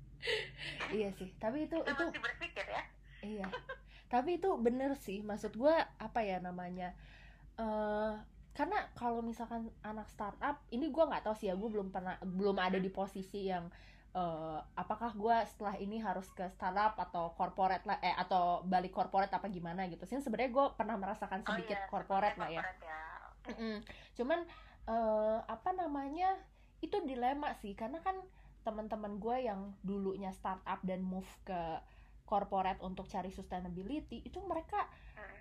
iya 0.97 1.09
sih 1.13 1.29
tapi 1.37 1.65
itu 1.65 1.77
kita 1.79 1.93
itu 1.93 2.03
mesti 2.05 2.21
berpikir 2.21 2.67
ya 2.67 2.85
Iya. 3.19 3.51
Tapi 4.07 4.39
itu 4.39 4.47
bener 4.57 4.95
sih, 4.95 5.21
maksud 5.21 5.53
gua 5.53 5.75
apa 5.99 6.23
ya 6.23 6.39
namanya? 6.39 6.95
eh 7.59 8.13
karena 8.59 8.91
kalau 8.99 9.23
misalkan 9.23 9.71
anak 9.87 10.11
startup, 10.11 10.59
ini 10.75 10.91
gua 10.91 11.07
nggak 11.07 11.31
tahu 11.31 11.35
sih 11.39 11.47
ya, 11.47 11.55
gue 11.55 11.71
belum 11.71 11.95
pernah 11.95 12.19
belum 12.27 12.59
ada 12.59 12.83
di 12.83 12.91
posisi 12.91 13.47
yang 13.47 13.71
eh 14.19 14.59
apakah 14.75 15.15
gua 15.15 15.47
setelah 15.47 15.79
ini 15.79 16.03
harus 16.03 16.27
ke 16.35 16.43
startup 16.51 16.99
atau 16.99 17.31
corporate 17.39 17.87
lah, 17.87 18.03
eh 18.03 18.11
atau 18.19 18.67
balik 18.67 18.91
corporate 18.91 19.31
apa 19.31 19.47
gimana 19.47 19.87
gitu. 19.87 20.03
Sih 20.11 20.19
sebenarnya 20.19 20.51
gue 20.51 20.67
pernah 20.75 20.99
merasakan 20.99 21.47
Oh 21.47 21.55
sedikit 21.55 21.79
iya, 21.79 21.87
corporate 21.87 22.35
lah 22.35 22.51
ya. 22.51 22.59
corporate 22.59 22.83
ya. 22.83 23.03
Mm-mm. 23.55 23.77
Cuman 24.19 24.41
eh 24.91 25.39
apa 25.47 25.71
namanya 25.79 26.35
itu 26.83 26.99
dilema 27.07 27.55
sih 27.63 27.79
karena 27.79 28.03
kan 28.03 28.19
teman-teman 28.67 29.23
gue 29.23 29.37
yang 29.47 29.71
dulunya 29.87 30.35
startup 30.35 30.83
dan 30.83 30.99
move 31.07 31.31
ke 31.47 31.79
corporate 32.27 32.83
untuk 32.83 33.07
cari 33.07 33.31
sustainability 33.31 34.27
itu 34.27 34.43
mereka. 34.43 34.91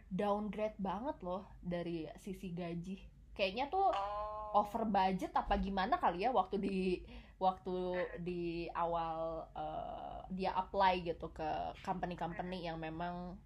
Downgrade 0.07 0.77
banget 0.79 1.17
loh 1.21 1.45
dari 1.59 2.07
sisi 2.17 2.51
gaji. 2.51 2.97
Kayaknya 3.35 3.67
tuh 3.67 3.91
oh 3.91 4.55
over 4.55 4.87
budget 4.87 5.35
apa 5.35 5.59
gimana 5.59 5.99
kali 5.99 6.23
ya 6.23 6.31
waktu 6.31 6.55
di 6.57 7.03
waktu 7.37 7.77
di 8.23 8.65
awal 8.73 9.45
eh, 9.53 10.19
dia 10.33 10.55
apply 10.55 11.05
gitu 11.05 11.29
ke 11.29 11.45
company-company 11.85 12.65
yang 12.65 12.79
memang 12.81 13.37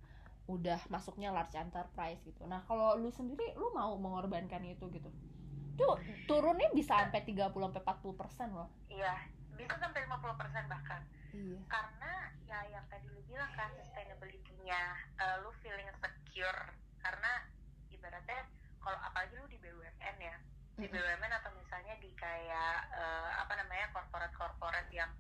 udah 0.48 0.80
masuknya 0.88 1.34
large 1.34 1.58
enterprise 1.58 2.22
gitu. 2.24 2.46
Nah, 2.48 2.64
kalau 2.70 2.96
lu 2.96 3.10
sendiri 3.12 3.52
lu 3.58 3.74
mau 3.76 3.98
mengorbankan 4.00 4.64
itu 4.64 4.88
gitu. 4.94 5.10
Tuh 5.76 5.96
turunnya 6.30 6.70
bisa 6.72 7.02
sampai 7.04 7.26
30 7.26 7.52
sampai 7.52 7.82
40 7.84 8.16
persen 8.20 8.50
loh. 8.54 8.70
iya 8.88 9.18
bisa 9.58 9.76
sampai 9.78 10.06
50% 10.10 10.66
bahkan 10.72 11.02
Iya. 11.32 11.60
karena 11.72 12.12
ya 12.44 12.60
yang 12.76 12.84
tadi 12.92 13.08
lu 13.08 13.24
bilang 13.24 13.48
kan 13.56 13.72
sustainability-nya 13.80 14.82
eh, 15.16 15.36
lu 15.40 15.52
feeling 15.64 15.88
secure 15.96 16.21
karena 16.98 17.32
ibaratnya 17.90 18.48
kalau 18.80 18.98
apalagi 18.98 19.36
lu 19.36 19.46
di 19.46 19.60
BUMN 19.60 20.16
ya 20.18 20.36
di 20.74 20.88
BUMN 20.88 21.32
atau 21.34 21.52
misalnya 21.54 22.00
di 22.00 22.16
kayak 22.16 22.78
eh, 22.90 23.30
apa 23.36 23.54
namanya 23.54 23.92
corporate 23.92 24.34
corporate 24.34 24.88
yang 24.90 25.12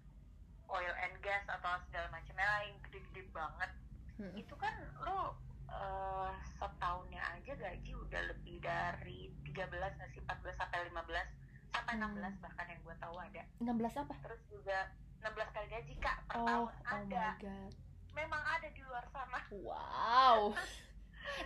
oil 0.65 0.93
and 0.97 1.19
gas 1.19 1.43
atau 1.45 1.75
segala 1.85 2.07
macamnya 2.09 2.47
lain 2.57 2.79
gede-gede 2.81 3.27
banget 3.29 3.71
Mm-mm. 4.17 4.39
itu 4.39 4.55
kan 4.55 4.71
lu 5.03 5.35
eh, 5.67 6.31
setahunnya 6.55 7.21
aja 7.29 7.53
gaji 7.53 7.91
udah 7.93 8.21
lebih 8.25 8.63
dari 8.63 9.35
13 9.43 9.67
nggak 9.67 10.09
sih 10.09 10.23
14 10.23 10.31
sampai 10.55 10.87
15 10.87 10.95
sampai 11.71 11.93
Hmm. 11.93 12.15
16 12.15 12.39
bahkan 12.39 12.67
yang 12.67 12.79
gue 12.81 12.95
tahu 12.97 13.15
ada 13.15 13.43
16 13.59 13.99
apa? 13.99 14.13
terus 14.23 14.41
juga 14.47 14.91
16 15.19 15.55
kali 15.55 15.67
gaji 15.69 15.93
kak 15.99 16.17
per 16.25 16.35
Oh, 16.35 16.45
tahun 16.45 16.67
oh 16.67 16.71
ada 16.87 17.25
my 17.29 17.39
god. 17.39 17.71
memang 18.11 18.41
ada 18.41 18.67
di 18.67 18.81
luar 18.81 19.05
sana 19.07 19.39
Wow. 19.53 20.51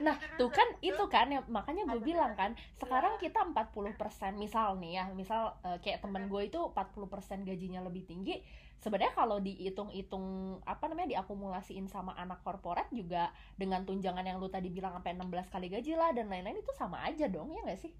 Nah, 0.01 0.15
tuh 0.35 0.51
kan 0.51 0.67
itu 0.83 1.03
kan 1.07 1.27
yang 1.31 1.43
makanya 1.47 1.87
gue 1.87 2.01
bilang 2.03 2.35
kan, 2.35 2.51
sekarang 2.75 3.15
kita 3.19 3.43
40% 3.47 4.35
misal 4.35 4.75
nih 4.79 4.99
ya, 4.99 5.05
misal 5.11 5.55
eh, 5.63 5.79
kayak 5.79 6.03
temen 6.03 6.27
gue 6.27 6.41
itu 6.47 6.59
40% 6.59 7.47
gajinya 7.47 7.79
lebih 7.85 8.03
tinggi. 8.03 8.43
Sebenarnya 8.83 9.15
kalau 9.15 9.39
dihitung-hitung 9.39 10.59
apa 10.67 10.91
namanya 10.91 11.17
diakumulasiin 11.17 11.87
sama 11.87 12.13
anak 12.19 12.43
korporat 12.43 12.91
juga 12.91 13.31
dengan 13.55 13.87
tunjangan 13.87 14.27
yang 14.27 14.37
lu 14.37 14.51
tadi 14.51 14.67
bilang 14.67 14.99
sampai 14.99 15.15
16 15.15 15.53
kali 15.53 15.67
gaji 15.71 15.95
lah 15.95 16.11
dan 16.11 16.27
lain-lain 16.27 16.59
itu 16.59 16.73
sama 16.75 17.01
aja 17.07 17.25
dong 17.31 17.49
ya 17.55 17.63
nggak 17.65 17.81
sih? 17.81 17.95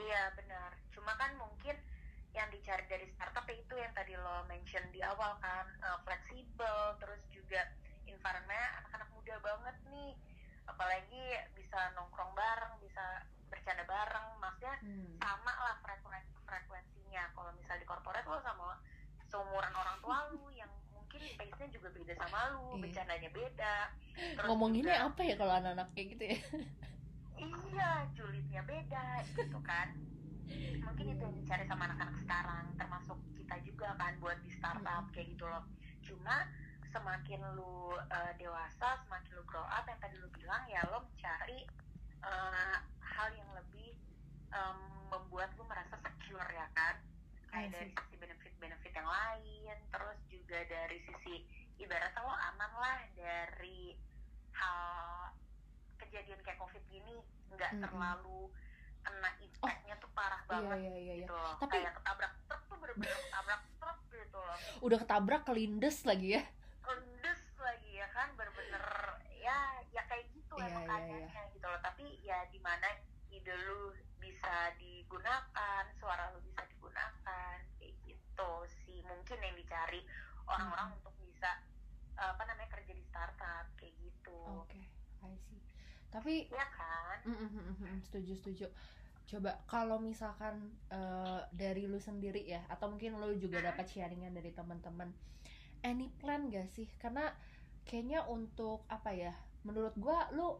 iya 0.00 0.32
benar 0.36 0.70
cuma 0.94 1.12
kan 1.20 1.36
mungkin 1.36 1.76
yang 2.30 2.46
dicari 2.54 2.86
dari 2.86 3.06
startup 3.10 3.42
ya 3.50 3.56
itu 3.58 3.74
yang 3.74 3.92
tadi 3.92 4.14
lo 4.14 4.46
mention 4.46 4.84
di 4.94 5.02
awal 5.02 5.36
kan 5.42 5.66
eh, 5.82 5.98
fleksibel 6.06 6.96
terus 7.02 7.20
juga 7.34 7.68
environment 8.08 8.70
anak-anak 8.82 9.08
muda 9.12 9.34
banget 9.42 9.76
nih 9.92 10.12
apalagi 10.80 11.20
bisa 11.52 11.92
nongkrong 11.92 12.32
bareng 12.32 12.80
bisa 12.80 13.04
bercanda 13.52 13.84
bareng 13.84 14.26
maksudnya 14.40 14.80
sama 15.20 15.52
lah 15.52 15.76
frekuensi 15.84 16.32
frekuensinya. 16.40 17.28
Kalau 17.36 17.52
misal 17.52 17.76
di 17.76 17.84
corporate 17.84 18.24
lo 18.24 18.40
sama 18.40 18.80
seumuran 19.28 19.68
orang 19.70 20.00
tua 20.00 20.16
lu 20.32 20.48
yang 20.56 20.72
mungkin 20.88 21.20
pace-nya 21.36 21.68
juga 21.68 21.92
beda 21.92 22.16
sama 22.16 22.56
lu 22.56 22.64
Iya. 22.72 22.80
bercandanya 22.80 23.28
beda. 23.28 23.74
Terus 24.16 24.48
Ngomonginnya 24.48 24.96
juga- 24.96 25.08
apa 25.12 25.20
ya 25.20 25.34
kalau 25.36 25.52
anak-anak 25.52 25.88
kayak 25.92 26.06
gitu 26.16 26.24
ya? 26.24 26.38
iya 27.36 27.90
julidnya 28.12 28.62
beda 28.64 29.04
gitu 29.28 29.58
kan. 29.60 29.88
Mungkin 30.80 31.06
itu 31.12 31.22
yang 31.22 31.36
dicari 31.36 31.64
sama 31.64 31.92
anak-anak 31.92 32.16
sekarang 32.18 32.64
termasuk 32.74 33.18
kita 33.36 33.56
juga 33.60 33.92
kan 33.96 34.16
buat 34.16 34.40
di 34.40 34.50
startup 34.50 35.04
kayak 35.12 35.28
gitu 35.28 35.44
loh. 35.44 35.60
Cuma 36.00 36.48
semakin 36.90 37.40
lu 37.54 37.74
eh, 37.96 38.32
dewasa 38.36 38.98
semakin 39.04 39.30
lu 39.32 39.44
grow 39.44 39.64
up 39.64 39.84
yang 39.84 39.98
tadi 39.98 40.16
lu 40.16 40.28
bilang 40.32 40.62
ya 40.66 40.82
lo 40.86 41.02
mencari 41.02 41.64
eh, 42.20 42.76
hal 43.00 43.28
yang 43.32 43.50
lebih 43.54 43.94
em, 44.50 44.78
membuat 45.08 45.50
lu 45.54 45.64
merasa 45.64 45.94
secure 45.96 46.46
ya 46.50 46.66
kan 46.72 46.98
kayak 47.48 47.66
see. 47.66 47.74
dari 47.74 47.90
sisi 47.94 48.14
benefit-benefit 48.16 48.92
yang 48.92 49.08
lain 49.08 49.76
terus 49.88 50.18
juga 50.26 50.58
dari 50.64 50.98
sisi 51.02 51.34
ibaratnya 51.76 52.20
lo 52.20 52.34
aman 52.34 52.72
lah 52.76 52.98
dari 53.12 53.94
hal 54.52 55.30
kejadian 55.96 56.38
kayak 56.42 56.58
covid 56.58 56.82
gini 56.86 57.18
nggak 57.50 57.70
Mm-mm. 57.72 57.84
terlalu 57.84 58.42
kena 59.00 59.30
impactnya 59.40 59.94
tuh 59.96 60.10
parah 60.12 60.42
banget 60.44 60.76
Iya, 60.76 60.90
iya, 60.92 61.00
iya. 61.00 61.14
gitu 61.24 61.32
loh 61.32 61.54
Tapi- 61.56 61.72
kayak 61.72 61.92
ketabrak 61.96 62.32
truk 62.44 62.62
tuh 62.66 62.76
bener-bener 62.78 63.16
ketabrak 63.16 63.62
truk 63.78 63.98
gitu 64.12 64.38
loh 64.38 64.56
Udah 64.80 64.98
ketabrak 64.98 65.42
kelindes 65.44 65.98
lagi 66.04 66.28
ya. 66.36 66.42
kendes 66.80 67.42
lagi 67.56 67.90
ya 67.94 68.08
kan 68.10 68.28
bener-bener 68.34 68.84
ya 69.38 69.58
ya 69.90 70.02
gitu 70.60 70.68
Iya, 70.68 70.68
emang 70.68 70.84
iya, 70.84 70.92
keadaannya 70.92 71.42
gitu 71.56 71.66
loh. 71.66 71.80
Tapi 71.80 72.04
ya 72.20 72.38
di 72.52 72.60
mana 72.60 72.88
ide 73.30 73.54
lu 73.54 73.94
bisa 74.20 74.74
digunakan 74.76 75.84
suara 75.96 76.34
lu 76.34 76.40
bisa 76.44 76.62
digunakan 76.68 77.56
kayak 77.78 77.94
gitu 78.04 78.50
sih. 78.84 79.00
Mungkin 79.06 79.38
yang 79.40 79.56
dicari 79.56 80.00
orang-orang 80.44 80.98
untuk 81.00 81.14
bisa 81.22 81.50
apa 82.20 82.42
namanya 82.44 82.68
kerja 82.76 82.92
di 82.92 83.04
startup 83.06 83.66
kayak 83.80 83.94
gitu. 83.96 84.36
Oke, 84.44 84.82
I 85.24 85.32
see. 85.48 85.60
Tapi 86.10 86.50
ya 86.50 86.66
kan? 86.68 87.16
Mm, 87.24 87.36
mm, 87.38 87.50
mm, 87.54 87.76
mm, 87.80 87.98
setuju 88.04 88.32
setuju. 88.36 88.66
Coba 89.30 89.62
kalau 89.70 90.02
misalkan 90.02 90.74
eh, 90.90 91.40
dari 91.54 91.86
lu 91.86 92.02
sendiri 92.02 92.42
ya 92.44 92.66
atau 92.66 92.90
mungkin 92.90 93.16
lu 93.22 93.38
juga 93.38 93.62
dapat 93.62 93.86
sharingan 93.86 94.34
dari 94.34 94.50
teman-teman 94.50 95.14
any 95.86 96.10
plan 96.20 96.50
gak 96.50 96.68
sih? 96.68 96.88
Karena 96.98 97.30
kayaknya 97.86 98.26
untuk 98.28 98.84
apa 98.90 99.10
ya 99.14 99.32
menurut 99.66 99.94
gua 99.96 100.28
lu 100.32 100.56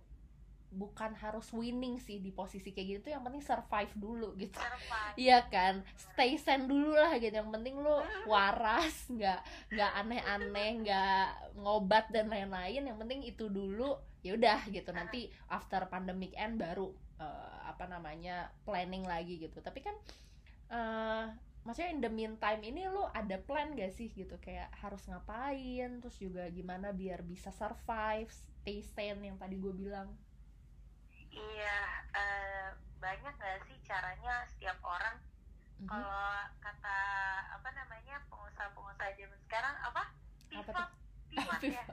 bukan 0.70 1.18
harus 1.18 1.50
winning 1.50 1.98
sih 1.98 2.22
di 2.22 2.30
posisi 2.30 2.70
kayak 2.70 3.02
gitu 3.02 3.06
yang 3.10 3.26
penting 3.26 3.42
survive 3.42 3.90
dulu 3.98 4.38
gitu 4.38 4.54
survive 4.54 5.14
Iya 5.18 5.42
kan, 5.50 5.82
stay 5.98 6.38
sane 6.38 6.70
dulu 6.70 6.94
lah 6.94 7.18
gitu. 7.18 7.34
Yang 7.34 7.50
penting 7.50 7.74
lu 7.82 7.98
waras, 8.30 9.10
nggak 9.10 9.42
nggak 9.74 9.92
aneh-aneh, 9.98 10.70
nggak 10.86 11.26
ngobat 11.58 12.06
dan 12.14 12.30
lain-lain. 12.30 12.86
Yang 12.86 12.98
penting 13.02 13.20
itu 13.26 13.50
dulu. 13.50 13.98
Ya 14.22 14.38
udah 14.38 14.62
gitu. 14.70 14.94
Nanti 14.94 15.26
after 15.50 15.90
pandemic 15.90 16.30
end 16.38 16.62
baru 16.62 16.94
eh, 17.18 17.58
apa 17.66 17.90
namanya 17.90 18.54
planning 18.62 19.02
lagi 19.02 19.42
gitu. 19.42 19.58
Tapi 19.58 19.82
kan 19.82 19.96
eh 20.70 21.26
maksudnya 21.66 21.90
in 21.92 22.00
the 22.00 22.08
meantime 22.08 22.62
ini 22.64 22.88
lu 22.88 23.04
ada 23.12 23.36
plan 23.36 23.74
gak 23.76 23.92
sih 23.92 24.08
gitu 24.14 24.38
kayak 24.40 24.72
harus 24.80 25.04
ngapain 25.10 26.00
terus 26.00 26.16
juga 26.16 26.48
gimana 26.48 26.88
biar 26.94 27.20
bisa 27.20 27.52
survive 27.52 28.32
stay 28.60 28.84
sane 28.84 29.24
yang 29.24 29.36
tadi 29.40 29.56
gue 29.56 29.72
bilang. 29.72 30.12
Iya 31.30 31.76
eh, 32.12 32.68
banyak 32.98 33.32
nggak 33.32 33.58
sih 33.66 33.76
caranya 33.86 34.44
setiap 34.46 34.78
orang? 34.84 35.16
Mhm. 35.80 35.88
kalau 35.88 36.28
kata 36.60 36.98
apa 37.56 37.68
namanya 37.72 38.20
pengusaha-pengusaha 38.28 39.16
zaman 39.16 39.38
sekarang 39.48 39.74
apa? 39.80 40.02
Apa 40.52 40.60
pivot 40.60 40.88
pivot 41.32 41.60
ya? 41.80 41.84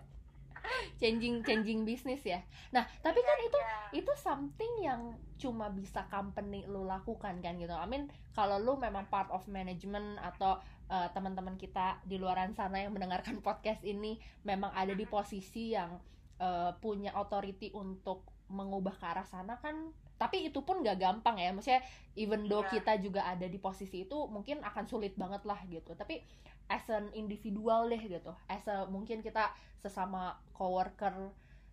Changing 1.00 1.40
changing 1.48 1.88
bisnis 1.88 2.20
ya? 2.28 2.44
Nah 2.76 2.84
tapi 3.00 3.24
kan 3.24 3.38
Iya, 3.40 3.48
itu 3.48 3.60
iya. 3.64 3.80
itu 4.04 4.14
something 4.20 4.74
yang 4.84 5.02
cuma 5.40 5.72
bisa 5.72 6.04
company 6.12 6.68
lu 6.68 6.84
lakukan 6.84 7.40
kan 7.40 7.56
gitu. 7.56 7.72
I 7.72 7.88
mean 7.88 8.12
kalau 8.36 8.60
lu 8.60 8.76
memang 8.76 9.08
part 9.08 9.32
of 9.32 9.48
management 9.48 10.20
atau 10.20 10.60
uh, 10.92 11.08
teman-teman 11.16 11.56
kita 11.56 12.04
di 12.04 12.20
luaran 12.20 12.52
sana 12.52 12.84
yang 12.84 12.92
mendengarkan 12.92 13.40
podcast 13.46 13.88
ini 13.88 14.20
memang 14.44 14.76
ada 14.76 14.92
di 14.92 15.08
posisi 15.08 15.72
yang 15.72 15.96
uh, 16.40 16.72
punya 16.80 17.14
authority 17.14 17.70
untuk 17.74 18.26
mengubah 18.48 18.96
ke 18.96 19.06
arah 19.06 19.28
sana 19.28 19.60
kan 19.60 19.92
tapi 20.18 20.50
itu 20.50 20.66
pun 20.66 20.82
gak 20.82 20.98
gampang 20.98 21.38
ya. 21.38 21.54
Maksudnya 21.54 21.82
even 22.18 22.50
though 22.50 22.66
Iya. 22.66 22.82
kita 22.82 22.94
juga 22.98 23.22
ada 23.30 23.46
di 23.46 23.62
posisi 23.62 24.04
itu 24.10 24.18
mungkin 24.28 24.66
akan 24.66 24.90
sulit 24.90 25.14
banget 25.14 25.46
lah 25.46 25.62
gitu. 25.70 25.94
Tapi 25.94 26.26
as 26.68 26.84
an 26.90 27.14
individual 27.14 27.86
deh 27.88 28.02
gitu. 28.02 28.34
As 28.50 28.66
a 28.66 28.90
mungkin 28.90 29.22
kita 29.22 29.54
sesama 29.78 30.42
coworker 30.58 31.14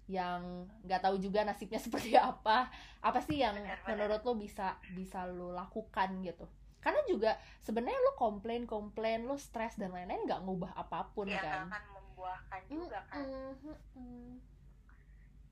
yang 0.04 0.68
nggak 0.84 1.00
tahu 1.00 1.16
juga 1.16 1.48
nasibnya 1.48 1.80
seperti 1.88 2.20
apa. 2.20 2.68
Apa 3.00 3.24
sih 3.24 3.40
yang 3.40 3.56
menurut 3.88 4.20
lo 4.20 4.36
bisa 4.36 4.76
bisa 4.92 5.24
lo 5.24 5.56
lakukan 5.56 6.20
gitu? 6.20 6.44
Karena 6.84 7.00
juga 7.08 7.40
sebenarnya 7.64 7.96
lo 7.96 8.12
komplain 8.12 8.68
komplain 8.68 9.24
lo 9.24 9.40
stres 9.40 9.80
dan 9.80 9.88
lain-lain 9.88 10.28
nggak 10.28 10.44
ngubah 10.44 10.76
apa 10.76 11.08
pun 11.16 11.32
ya 11.32 11.40
kan. 11.40 11.72
akan 11.72 11.82
membuahkan 11.96 12.60
juga 12.68 13.00
kan. 13.08 13.24
Mm-mm, 13.24 13.72
mm-mm. 13.96 14.53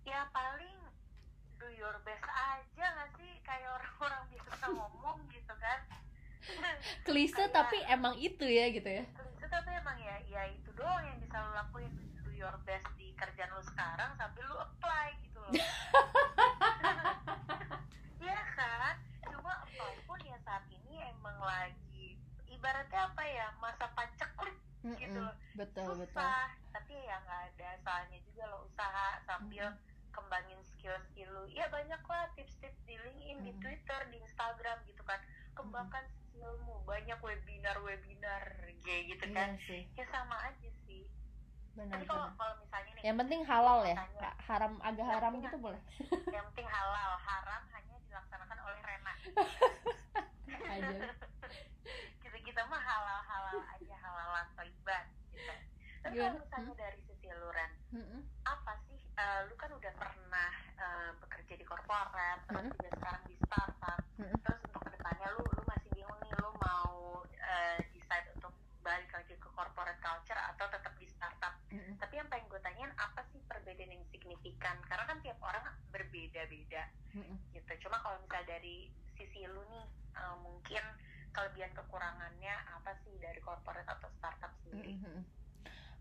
Ya 0.04 0.26
paling 0.28 0.78
do 1.56 1.68
your 1.70 1.94
best 2.02 2.26
aja 2.26 2.84
nggak 2.90 3.10
sih? 3.14 3.32
Kayak 3.40 3.70
orang-orang 3.76 4.22
biasa 4.28 4.64
ngomong 4.68 5.18
gitu 5.28 5.54
kan. 5.56 5.78
Klise 7.06 7.34
Kayak- 7.36 7.54
tapi 7.54 7.78
emang 7.86 8.14
itu 8.18 8.42
ya 8.42 8.66
gitu 8.68 8.88
ya. 8.88 9.04
Itu 9.06 9.46
tapi 9.46 9.70
emang 9.72 9.96
ya 9.96 10.16
ya 10.24 10.42
itu 10.48 10.70
doang 10.72 11.02
yang 11.02 11.18
bisa 11.18 11.38
lo 11.38 11.54
lakuin. 11.54 11.92
Do 12.18 12.30
your 12.32 12.54
best 12.62 12.86
di 12.96 13.14
kerjaan 13.14 13.50
lo 13.50 13.62
sekarang 13.62 14.10
sambil 14.16 14.44
lo 14.44 14.56
apply 14.60 15.08
gitu 15.22 15.38
loh. 15.38 15.52
Iya 18.18 18.38
kan? 18.54 18.94
Cuma 19.24 19.52
apply 19.60 19.94
pun 20.04 20.20
ya 20.22 20.38
saat 20.40 20.62
ini 20.68 20.94
emang 21.04 21.38
lagi 21.38 22.14
ibaratnya 22.46 23.10
apa 23.10 23.22
ya 23.24 23.50
masa 23.58 23.90
paceklik 23.90 24.54
gitu 24.94 25.18
Mm-mm, 25.18 25.26
loh 25.26 25.34
betul 25.52 25.90
betul. 25.96 26.22
Susah. 26.22 26.46
Tapi 26.70 26.94
ya 26.96 27.18
nggak 27.20 27.40
ada 27.50 27.68
salahnya 27.82 28.18
juga 28.22 28.42
lo 28.48 28.58
usaha 28.64 29.08
sambil 29.24 29.66
kembangin 30.12 30.60
skill-skill 30.62 31.28
lu. 31.32 31.44
Ya 31.50 31.66
banyak 31.68 31.98
lah 31.98 32.28
tips-tips 32.36 32.78
di 32.84 32.94
LinkedIn 32.94 33.38
di 33.42 33.52
Mm. 33.52 33.60
Twitter 33.60 34.00
di 34.08 34.16
Instagram 34.20 34.78
gitu 34.86 35.02
kan. 35.02 35.18
Kembangkan 35.52 36.04
skillmu. 36.06 36.84
Banyak 36.84 37.18
webinar-webinar 37.18 38.44
kayak 38.82 39.02
gitu 39.08 39.24
kan. 39.32 39.56
iya 39.56 39.64
sih. 39.64 39.82
Ya 39.96 40.04
sama 40.08 40.36
aja 40.44 40.68
sih. 40.84 41.08
Benar 41.72 41.96
tapi 41.96 42.04
kalau 42.04 42.28
kalau 42.36 42.54
misalnya 42.60 42.92
nih 42.92 43.02
yang 43.02 43.16
penting 43.16 43.40
halal 43.42 43.80
ya. 43.82 43.96
Tanya. 43.96 44.30
Haram 44.44 44.72
agak 44.80 45.06
haram 45.08 45.32
gitu 45.40 45.56
boleh. 45.56 45.80
yang 46.28 46.44
penting 46.52 46.68
halal. 46.68 47.10
Haram 47.16 47.62
hanya 47.72 47.96
dilaksanakan 48.04 48.58
oleh 48.60 48.80
Rena. 48.84 49.14
Aja. 50.68 50.96
Kita 52.20 52.38
kita 52.38 52.60
mah 52.68 52.80
halal 52.80 53.18
halal 53.24 53.58
aja 53.72 53.94
halalan 53.98 54.46
toiban 54.52 55.04
gitu. 55.32 55.54
Tapi 56.02 56.16
kalau 56.18 56.36
misalnya 56.36 56.74
dari 56.76 56.98
sisi 57.06 57.26
lu 57.30 57.48
Ren 57.48 57.72
Mm-mm. 57.94 58.20
apa 58.42 58.72
sih 58.84 58.91
eh, 59.16 59.40
lu 59.48 59.54
kan 59.56 59.70
udah 59.72 59.92
pernah 59.98 60.50
eh, 60.78 61.10
bekerja 61.20 61.54
di 61.60 61.64
korporat 61.66 62.38
terus 62.48 62.64
Mm-mm. 62.64 62.74
juga 62.76 62.90
sekarang 62.96 63.22
di 63.28 63.36
startup 63.36 64.00
Mm-mm. 64.18 64.38
terus 64.42 64.60
untuk 64.68 64.82
ke 64.86 64.90
depannya 64.96 65.26
lu 65.36 65.44
lu 65.56 65.62
masih 65.68 65.90
bingung 65.92 66.18
nih 66.24 66.32
lu 66.36 66.50
mau 66.56 66.94
eh, 67.28 67.78
decide 67.92 68.28
untuk 68.36 68.52
balik 68.82 69.14
lagi 69.14 69.38
ke 69.38 69.48
corporate 69.54 70.00
culture 70.02 70.40
atau 70.50 70.66
tetap 70.66 70.94
di 70.98 71.06
startup 71.06 71.54
Mm-mm. 71.70 71.94
tapi 72.02 72.18
yang 72.18 72.28
pengen 72.32 72.50
gue 72.50 72.60
tanyain 72.60 72.92
apa 72.98 73.20
sih 73.30 73.40
perbedaan 73.46 73.94
yang 73.94 74.04
signifikan 74.10 74.76
karena 74.82 75.04
kan 75.06 75.18
tiap 75.22 75.38
orang 75.40 75.64
berbeda-beda 75.94 76.82
Mm-mm. 77.14 77.36
gitu 77.54 77.72
cuma 77.86 78.00
kalau 78.02 78.18
misalnya 78.24 78.58
dari 78.58 78.90
sisi 79.14 79.44
lu 79.46 79.62
nih 79.70 79.86
eh, 80.18 80.36
mungkin 80.40 80.82
kelebihan 81.32 81.72
kekurangannya 81.72 82.54
apa 82.76 82.92
sih 83.04 83.16
dari 83.22 83.40
corporate 83.40 83.88
atau 83.88 84.08
startup 84.18 84.52
sendiri 84.64 84.92
Mhm. 84.98 85.16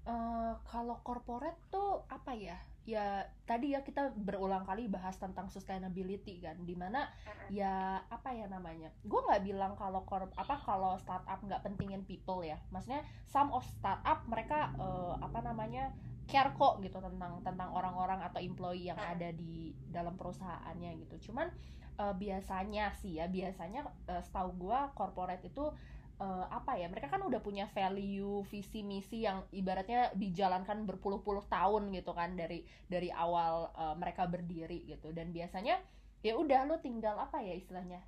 Eh, 0.01 0.51
kalau 0.65 0.95
corporate 1.05 1.59
tuh 1.69 2.09
apa 2.09 2.31
ya? 2.33 2.57
Ya 2.81 3.29
tadi 3.51 3.75
ya 3.75 3.83
kita 3.83 4.15
berulang 4.15 4.63
kali 4.63 4.87
bahas 4.87 5.19
tentang 5.19 5.51
sustainability 5.51 6.39
kan, 6.39 6.55
di 6.63 6.71
mana 6.71 7.11
ya 7.51 7.99
apa 8.07 8.31
ya 8.31 8.47
namanya? 8.47 8.95
Gue 9.03 9.19
nggak 9.27 9.43
bilang 9.43 9.75
kalau 9.75 10.07
korp 10.07 10.31
apa 10.39 10.55
kalau 10.63 10.95
startup 10.95 11.43
nggak 11.43 11.59
pentingin 11.59 12.07
people 12.07 12.39
ya. 12.39 12.55
Maksudnya 12.71 13.03
some 13.27 13.51
of 13.51 13.67
startup 13.67 14.23
mereka 14.31 14.71
eh, 14.79 15.13
apa 15.19 15.43
namanya 15.43 15.91
care 16.31 16.55
kok 16.55 16.79
gitu 16.79 17.03
tentang 17.03 17.43
tentang 17.43 17.75
orang-orang 17.75 18.23
atau 18.23 18.39
employee 18.39 18.87
yang 18.87 18.99
ada 19.03 19.35
di 19.35 19.75
dalam 19.91 20.15
perusahaannya 20.15 21.03
gitu. 21.03 21.27
Cuman 21.31 21.51
eh, 21.99 22.15
biasanya 22.15 22.95
sih 22.95 23.19
ya 23.19 23.27
biasanya 23.27 23.83
eh, 24.07 24.23
setahu 24.23 24.55
gue 24.55 24.79
corporate 24.95 25.43
itu 25.43 25.75
eh, 26.21 26.45
apa 26.53 26.77
ya 26.77 26.85
mereka 26.85 27.09
kan 27.09 27.25
udah 27.25 27.41
punya 27.41 27.65
value 27.73 28.45
visi 28.45 28.85
misi 28.85 29.25
yang 29.25 29.41
ibaratnya 29.49 30.13
dijalankan 30.13 30.85
berpuluh-puluh 30.85 31.49
tahun 31.49 31.89
gitu 31.97 32.13
kan 32.13 32.37
dari 32.37 32.61
dari 32.85 33.09
awal 33.09 33.73
eh, 33.73 33.95
mereka 33.97 34.29
berdiri 34.29 34.85
gitu. 34.85 35.09
Dan 35.09 35.33
biasanya 35.33 35.81
ya 36.21 36.37
udah 36.37 36.69
lu 36.69 36.77
tinggal 36.77 37.17
apa 37.17 37.41
ya 37.41 37.57
istilahnya? 37.57 38.05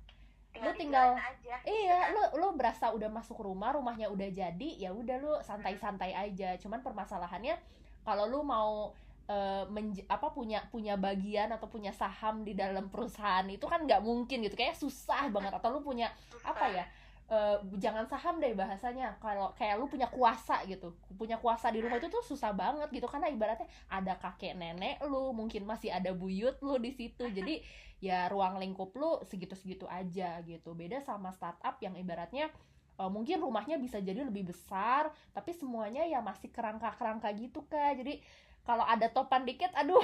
Lu 0.54 0.70
tinggal- 0.78 1.18
aja 1.18 1.58
iya 1.66 2.14
gitu 2.14 2.14
lu 2.14 2.22
lu 2.38 2.48
berasa 2.54 2.94
udah 2.94 3.10
masuk 3.10 3.42
rumah 3.42 3.74
rumahnya 3.74 4.06
udah 4.06 4.30
jadi 4.30 4.68
ya 4.78 4.94
udah 4.94 5.16
lu 5.18 5.32
santai-santai 5.42 6.14
aja. 6.14 6.54
Cuman 6.62 6.78
permasalahannya 6.86 7.58
kalau 8.06 8.30
lu 8.30 8.46
mau 8.46 8.94
eh, 9.26 9.64
menj- 9.66 10.06
apa 10.06 10.30
punya 10.30 10.62
punya 10.70 10.94
bagian 10.94 11.50
atau 11.50 11.66
punya 11.66 11.90
saham 11.90 12.46
di 12.46 12.54
dalam 12.54 12.86
perusahaan 12.86 13.48
itu 13.50 13.66
kan 13.66 13.82
nggak 13.82 14.06
mungkin 14.06 14.46
gitu. 14.46 14.54
Kayak 14.54 14.78
susah 14.78 15.26
banget. 15.34 15.50
Atau 15.58 15.74
lu 15.74 15.82
punya 15.82 16.14
Susah. 16.30 16.54
apa 16.54 16.70
ya 16.70 16.86
eh, 17.30 17.56
jangan 17.80 18.04
saham 18.04 18.36
deh 18.40 18.52
bahasanya. 18.52 19.16
Kalau 19.22 19.56
kayak 19.56 19.80
lu 19.80 19.88
punya 19.88 20.08
kuasa 20.08 20.60
gitu. 20.68 20.92
Punya 21.16 21.40
kuasa 21.40 21.72
di 21.72 21.80
rumah 21.80 21.96
itu 21.96 22.08
tuh 22.12 22.24
susah 22.24 22.52
banget 22.52 22.88
gitu. 22.92 23.06
Karena 23.08 23.32
ibaratnya 23.32 23.68
ada 23.88 24.16
kakek 24.20 24.56
nenek 24.56 25.00
lu 25.08 25.32
mungkin 25.32 25.64
masih 25.64 25.92
ada 25.92 26.12
buyut 26.12 26.60
lu 26.60 26.76
di 26.76 26.92
situ. 26.92 27.24
Jadi 27.28 27.64
ya 28.06 28.28
ruang 28.28 28.60
lingkup 28.60 28.92
lu 28.96 29.20
segitu-segitu 29.24 29.88
aja 29.88 30.40
gitu. 30.44 30.76
Beda 30.76 31.00
sama 31.00 31.32
startup 31.32 31.80
yang 31.80 31.96
ibaratnya 31.96 32.52
eh, 33.00 33.10
mungkin 33.10 33.40
rumahnya 33.40 33.80
bisa 33.80 33.98
jadi 34.04 34.20
lebih 34.24 34.52
besar 34.52 35.08
tapi 35.32 35.50
semuanya 35.56 36.04
ya 36.04 36.20
masih 36.20 36.52
kerangka-kerangka 36.52 37.32
gitu 37.40 37.64
kak. 37.64 37.96
Jadi 38.04 38.20
kalau 38.64 38.84
ada 38.84 39.08
topan 39.12 39.44
dikit 39.44 39.72
aduh. 39.76 40.00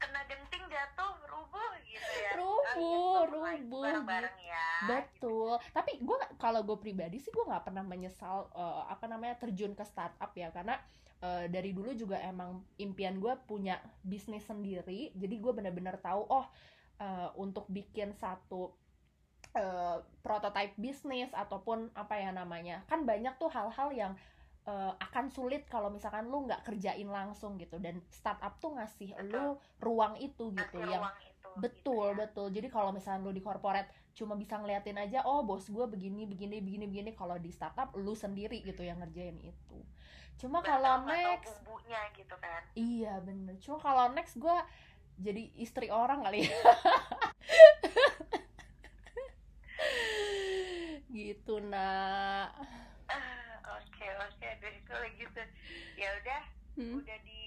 Kena 0.00 0.20
genting 0.30 0.64
jatuh 0.68 1.12
rubuh 1.28 1.70
gitu 1.84 2.12
ya 2.24 2.32
Rubuh, 2.76 3.22
rubuh, 3.30 3.82
bareng-bareng 3.82 4.36
ya 4.42 4.64
Betul. 4.84 5.56
Tapi 5.72 6.02
gue 6.02 6.18
kalau 6.36 6.60
gue 6.66 6.78
pribadi 6.78 7.16
sih 7.22 7.32
gue 7.32 7.44
nggak 7.44 7.70
pernah 7.70 7.84
menyesal 7.84 8.50
eh, 8.52 8.82
apa 8.90 9.06
namanya 9.08 9.38
terjun 9.40 9.72
ke 9.72 9.84
startup 9.86 10.30
ya 10.36 10.52
karena 10.52 10.76
eh, 11.22 11.46
dari 11.48 11.72
dulu 11.72 11.94
juga 11.96 12.20
emang 12.20 12.62
impian 12.76 13.16
gue 13.18 13.32
punya 13.48 13.80
bisnis 14.04 14.44
sendiri. 14.44 15.14
Jadi 15.16 15.34
gue 15.40 15.52
benar-benar 15.54 15.98
tahu 16.02 16.22
oh 16.28 16.46
eh, 17.00 17.28
untuk 17.40 17.64
bikin 17.70 18.12
satu 18.12 18.74
eh, 19.54 19.98
prototype 20.20 20.74
bisnis 20.76 21.30
ataupun 21.32 21.94
apa 21.94 22.18
ya 22.18 22.30
namanya 22.34 22.82
kan 22.90 23.06
banyak 23.06 23.34
tuh 23.38 23.48
hal-hal 23.48 23.88
yang 23.94 24.12
eh, 24.66 24.92
akan 25.00 25.30
sulit 25.30 25.64
kalau 25.70 25.88
misalkan 25.88 26.28
lu 26.28 26.44
nggak 26.44 26.66
kerjain 26.66 27.08
langsung 27.08 27.56
gitu 27.56 27.78
dan 27.78 28.02
startup 28.10 28.58
tuh 28.58 28.74
ngasih 28.76 29.14
Betul. 29.16 29.32
lu 29.32 29.46
ruang 29.80 30.14
itu 30.18 30.50
gitu 30.52 30.78
Kasih 30.82 30.92
yang 30.98 31.02
ruang 31.04 31.18
itu 31.22 31.33
betul 31.58 32.12
gitu 32.14 32.20
ya. 32.20 32.20
betul. 32.26 32.46
Jadi 32.50 32.68
kalau 32.70 32.90
misalnya 32.90 33.24
lu 33.26 33.32
di 33.34 33.42
corporate 33.42 33.90
cuma 34.14 34.38
bisa 34.38 34.54
ngeliatin 34.58 34.94
aja 34.94 35.26
oh 35.26 35.42
bos 35.42 35.66
gue 35.66 35.86
begini 35.90 36.26
begini 36.26 36.62
begini 36.62 36.84
begini. 36.86 37.10
Kalau 37.14 37.36
di 37.38 37.50
startup 37.50 37.92
lu 37.98 38.14
sendiri 38.14 38.62
gitu 38.62 38.82
yang 38.82 38.98
ngerjain 39.02 39.38
itu. 39.42 39.78
Cuma 40.38 40.62
kalau 40.62 41.06
next 41.06 41.62
gitu 42.16 42.34
kan. 42.38 42.62
Iya 42.74 43.22
bener. 43.22 43.54
Cuma 43.62 43.78
kalau 43.78 44.10
next 44.14 44.34
gue 44.38 44.56
jadi 45.18 45.46
istri 45.58 45.90
orang 45.94 46.26
kali 46.26 46.46
ya. 46.46 46.54
Gitu 51.14 51.62
nak. 51.70 52.50
Ah, 53.06 53.54
oke 53.78 54.06
oke. 54.26 54.48
Dari 54.58 54.82
kalau 54.82 55.06
gitu 55.14 55.42
ya 55.94 56.10
udah 56.18 56.42
Hmm. 56.74 56.98
udah 56.98 57.18
di 57.22 57.43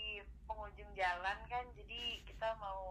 penghujung 0.58 0.90
jalan 0.98 1.38
kan, 1.46 1.66
jadi 1.78 2.02
kita 2.26 2.50
mau 2.58 2.82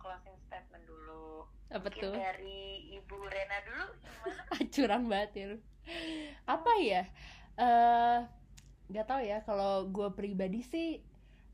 closing 0.00 0.36
statement 0.48 0.84
dulu. 0.88 1.44
apa 1.70 1.88
Mungkin 1.88 2.02
tuh 2.02 2.16
dari 2.16 2.88
Ibu 2.96 3.16
Rena 3.28 3.58
dulu 3.68 3.84
gimana? 4.00 4.42
curang 4.74 5.04
banget 5.10 5.30
ya 5.36 5.44
lu 5.54 5.58
apa 6.46 6.72
ya 6.80 7.02
eh 7.60 8.18
nggak 8.90 9.06
tahu 9.06 9.20
ya 9.22 9.38
kalau 9.46 9.86
gue 9.90 10.08
pribadi 10.14 10.60
sih 10.66 10.88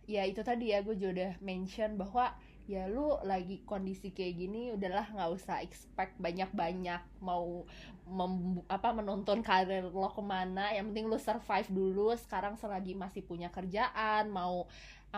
ya 0.06 0.22
itu 0.24 0.40
tadi 0.46 0.72
ya 0.72 0.80
gue 0.86 0.94
juga 0.96 1.10
udah 1.16 1.32
mention 1.42 1.98
bahwa 1.98 2.32
ya 2.66 2.90
lu 2.90 3.18
lagi 3.22 3.62
kondisi 3.62 4.10
kayak 4.10 4.34
gini 4.42 4.62
udahlah 4.74 5.06
nggak 5.14 5.30
usah 5.38 5.62
expect 5.62 6.18
banyak-banyak 6.18 7.02
mau 7.22 7.66
mem- 8.06 8.62
apa 8.66 8.90
menonton 8.94 9.42
karir 9.42 9.86
lo 9.90 10.10
ke 10.10 10.22
mana 10.22 10.70
yang 10.74 10.90
penting 10.90 11.06
lu 11.10 11.18
survive 11.18 11.68
dulu 11.70 12.14
sekarang 12.18 12.54
selagi 12.58 12.94
masih 12.98 13.22
punya 13.22 13.50
kerjaan 13.54 14.30
mau 14.30 14.66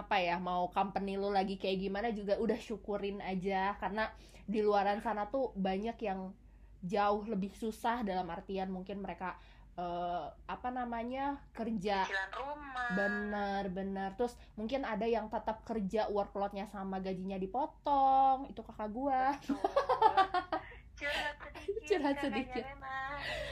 apa 0.04 0.16
ya 0.22 0.38
mau 0.38 0.70
company 0.70 1.18
lu 1.18 1.34
lagi 1.34 1.58
kayak 1.58 1.78
gimana 1.82 2.08
juga 2.14 2.38
udah 2.38 2.58
syukurin 2.58 3.18
aja 3.22 3.74
karena 3.82 4.10
di 4.48 4.62
luaran 4.62 5.02
sana 5.02 5.28
tuh 5.28 5.52
banyak 5.58 5.98
yang 6.00 6.32
jauh 6.80 7.26
lebih 7.26 7.50
susah 7.58 8.06
dalam 8.06 8.30
artian 8.30 8.70
mungkin 8.70 9.02
mereka 9.02 9.34
eh, 9.74 10.26
apa 10.46 10.68
namanya 10.70 11.42
kerja 11.50 12.06
Cicilan 12.06 12.30
rumah. 12.34 12.88
bener 12.94 13.62
bener 13.74 14.10
terus 14.14 14.38
mungkin 14.54 14.86
ada 14.86 15.06
yang 15.06 15.26
tetap 15.26 15.66
kerja 15.66 16.06
workloadnya 16.10 16.70
sama 16.70 17.02
gajinya 17.02 17.38
dipotong 17.38 18.50
itu 18.50 18.60
kakak 18.62 18.90
gua. 18.90 19.34
Curhat. 20.98 21.37
Curhat 21.88 22.16
kakaknya 22.16 22.22
sedikit. 22.22 22.64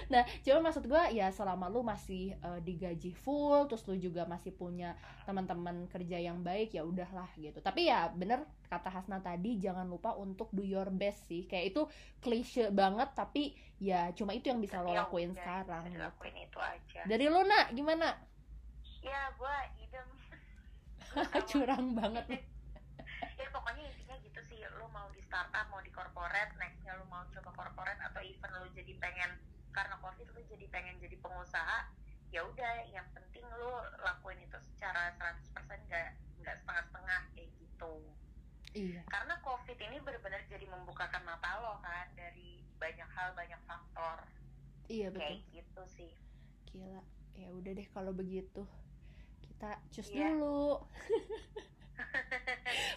Nah 0.07 0.22
cuma 0.46 0.70
maksud 0.70 0.87
gua 0.87 1.11
ya 1.11 1.26
selama 1.29 1.66
lu 1.66 1.83
masih 1.83 2.38
eh, 2.38 2.61
digaji 2.62 3.11
full 3.11 3.66
terus 3.66 3.83
lu 3.85 3.98
juga 3.98 4.22
masih 4.24 4.55
punya 4.55 4.94
teman-teman 5.26 5.90
kerja 5.90 6.22
yang 6.22 6.38
baik 6.40 6.70
ya 6.70 6.87
udahlah 6.87 7.26
gitu 7.35 7.59
tapi 7.59 7.90
ya 7.90 8.07
bener 8.14 8.46
kata 8.70 8.87
Hasna 8.87 9.18
tadi 9.18 9.59
jangan 9.59 9.87
lupa 9.87 10.14
untuk 10.14 10.46
do 10.55 10.62
your 10.62 10.87
best 10.88 11.26
sih 11.26 11.42
kayak 11.44 11.74
itu 11.74 11.83
klise 12.22 12.70
banget 12.70 13.11
tapi 13.18 13.59
ya 13.83 14.14
cuma 14.14 14.31
itu 14.33 14.46
yang 14.46 14.62
bisa 14.62 14.79
lo 14.79 14.94
Ya 14.94 15.02
lakuin 15.02 15.35
udah, 15.35 15.38
sekarang 15.42 15.83
gitu. 15.90 15.94
dilakuin 15.98 16.37
itu 16.38 16.59
aja. 16.62 17.00
dari 17.02 17.26
lu 17.26 17.42
nak 17.42 17.74
gimana 17.74 18.09
Ya, 19.02 19.31
gua 19.38 19.55
idem. 19.79 20.09
Curang 21.50 21.94
banget 21.94 22.26
ya 23.40 23.46
pokoknya 23.50 23.87
lu 24.74 24.87
mau 24.90 25.07
di 25.12 25.22
startup 25.22 25.66
mau 25.70 25.81
di 25.81 25.90
corporate 25.90 26.52
nextnya 26.59 26.98
lu 26.98 27.07
mau 27.07 27.22
coba 27.31 27.50
corporate 27.55 28.00
atau 28.02 28.20
even 28.20 28.50
lu 28.59 28.66
jadi 28.74 28.92
pengen 28.98 29.31
karena 29.70 29.94
covid 30.00 30.26
lu 30.33 30.40
jadi 30.46 30.66
pengen 30.68 30.96
jadi 30.98 31.16
pengusaha 31.20 31.79
ya 32.35 32.42
udah 32.42 32.74
yang 32.90 33.07
penting 33.14 33.46
lu 33.55 33.70
lakuin 34.02 34.40
itu 34.42 34.59
secara 34.74 35.14
100% 35.14 35.55
nggak 35.87 36.09
nggak 36.42 36.57
setengah-setengah 36.62 37.20
kayak 37.33 37.50
gitu. 37.59 37.94
Iya. 38.76 39.00
Karena 39.09 39.35
covid 39.40 39.79
ini 39.79 39.96
benar-benar 40.02 40.42
jadi 40.50 40.66
membukakan 40.68 41.22
mata 41.24 41.62
lo 41.62 41.79
kan 41.81 42.12
dari 42.12 42.61
banyak 42.76 43.09
hal 43.09 43.33
banyak 43.33 43.61
faktor. 43.64 44.26
Iya 44.90 45.09
betul. 45.14 45.22
kayak 45.22 45.40
gitu 45.55 45.83
sih. 45.88 46.12
Gila, 46.68 47.02
ya 47.35 47.48
udah 47.55 47.72
deh 47.72 47.88
kalau 47.88 48.12
begitu. 48.12 48.62
Kita 49.40 49.81
cus 49.88 50.09
Iya. 50.12 50.35
dulu. 50.35 50.83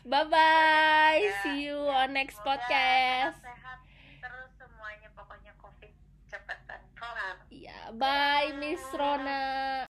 bye 0.05 0.25
bye, 0.25 1.19
Ya, 1.19 1.33
see 1.41 1.65
you 1.65 1.75
ya. 1.77 2.03
on 2.03 2.13
next 2.13 2.37
Semoga 2.37 2.61
podcast. 2.61 3.37
sehat 3.41 3.79
terus 4.19 4.49
semuanya 4.55 5.09
pokoknya 5.11 5.51
covid 5.57 5.91
cepetan 6.25 6.81
kelar 6.93 7.35
Iya, 7.49 7.91
bye 7.93 8.55
Miss 8.55 8.83
Rona. 8.91 9.87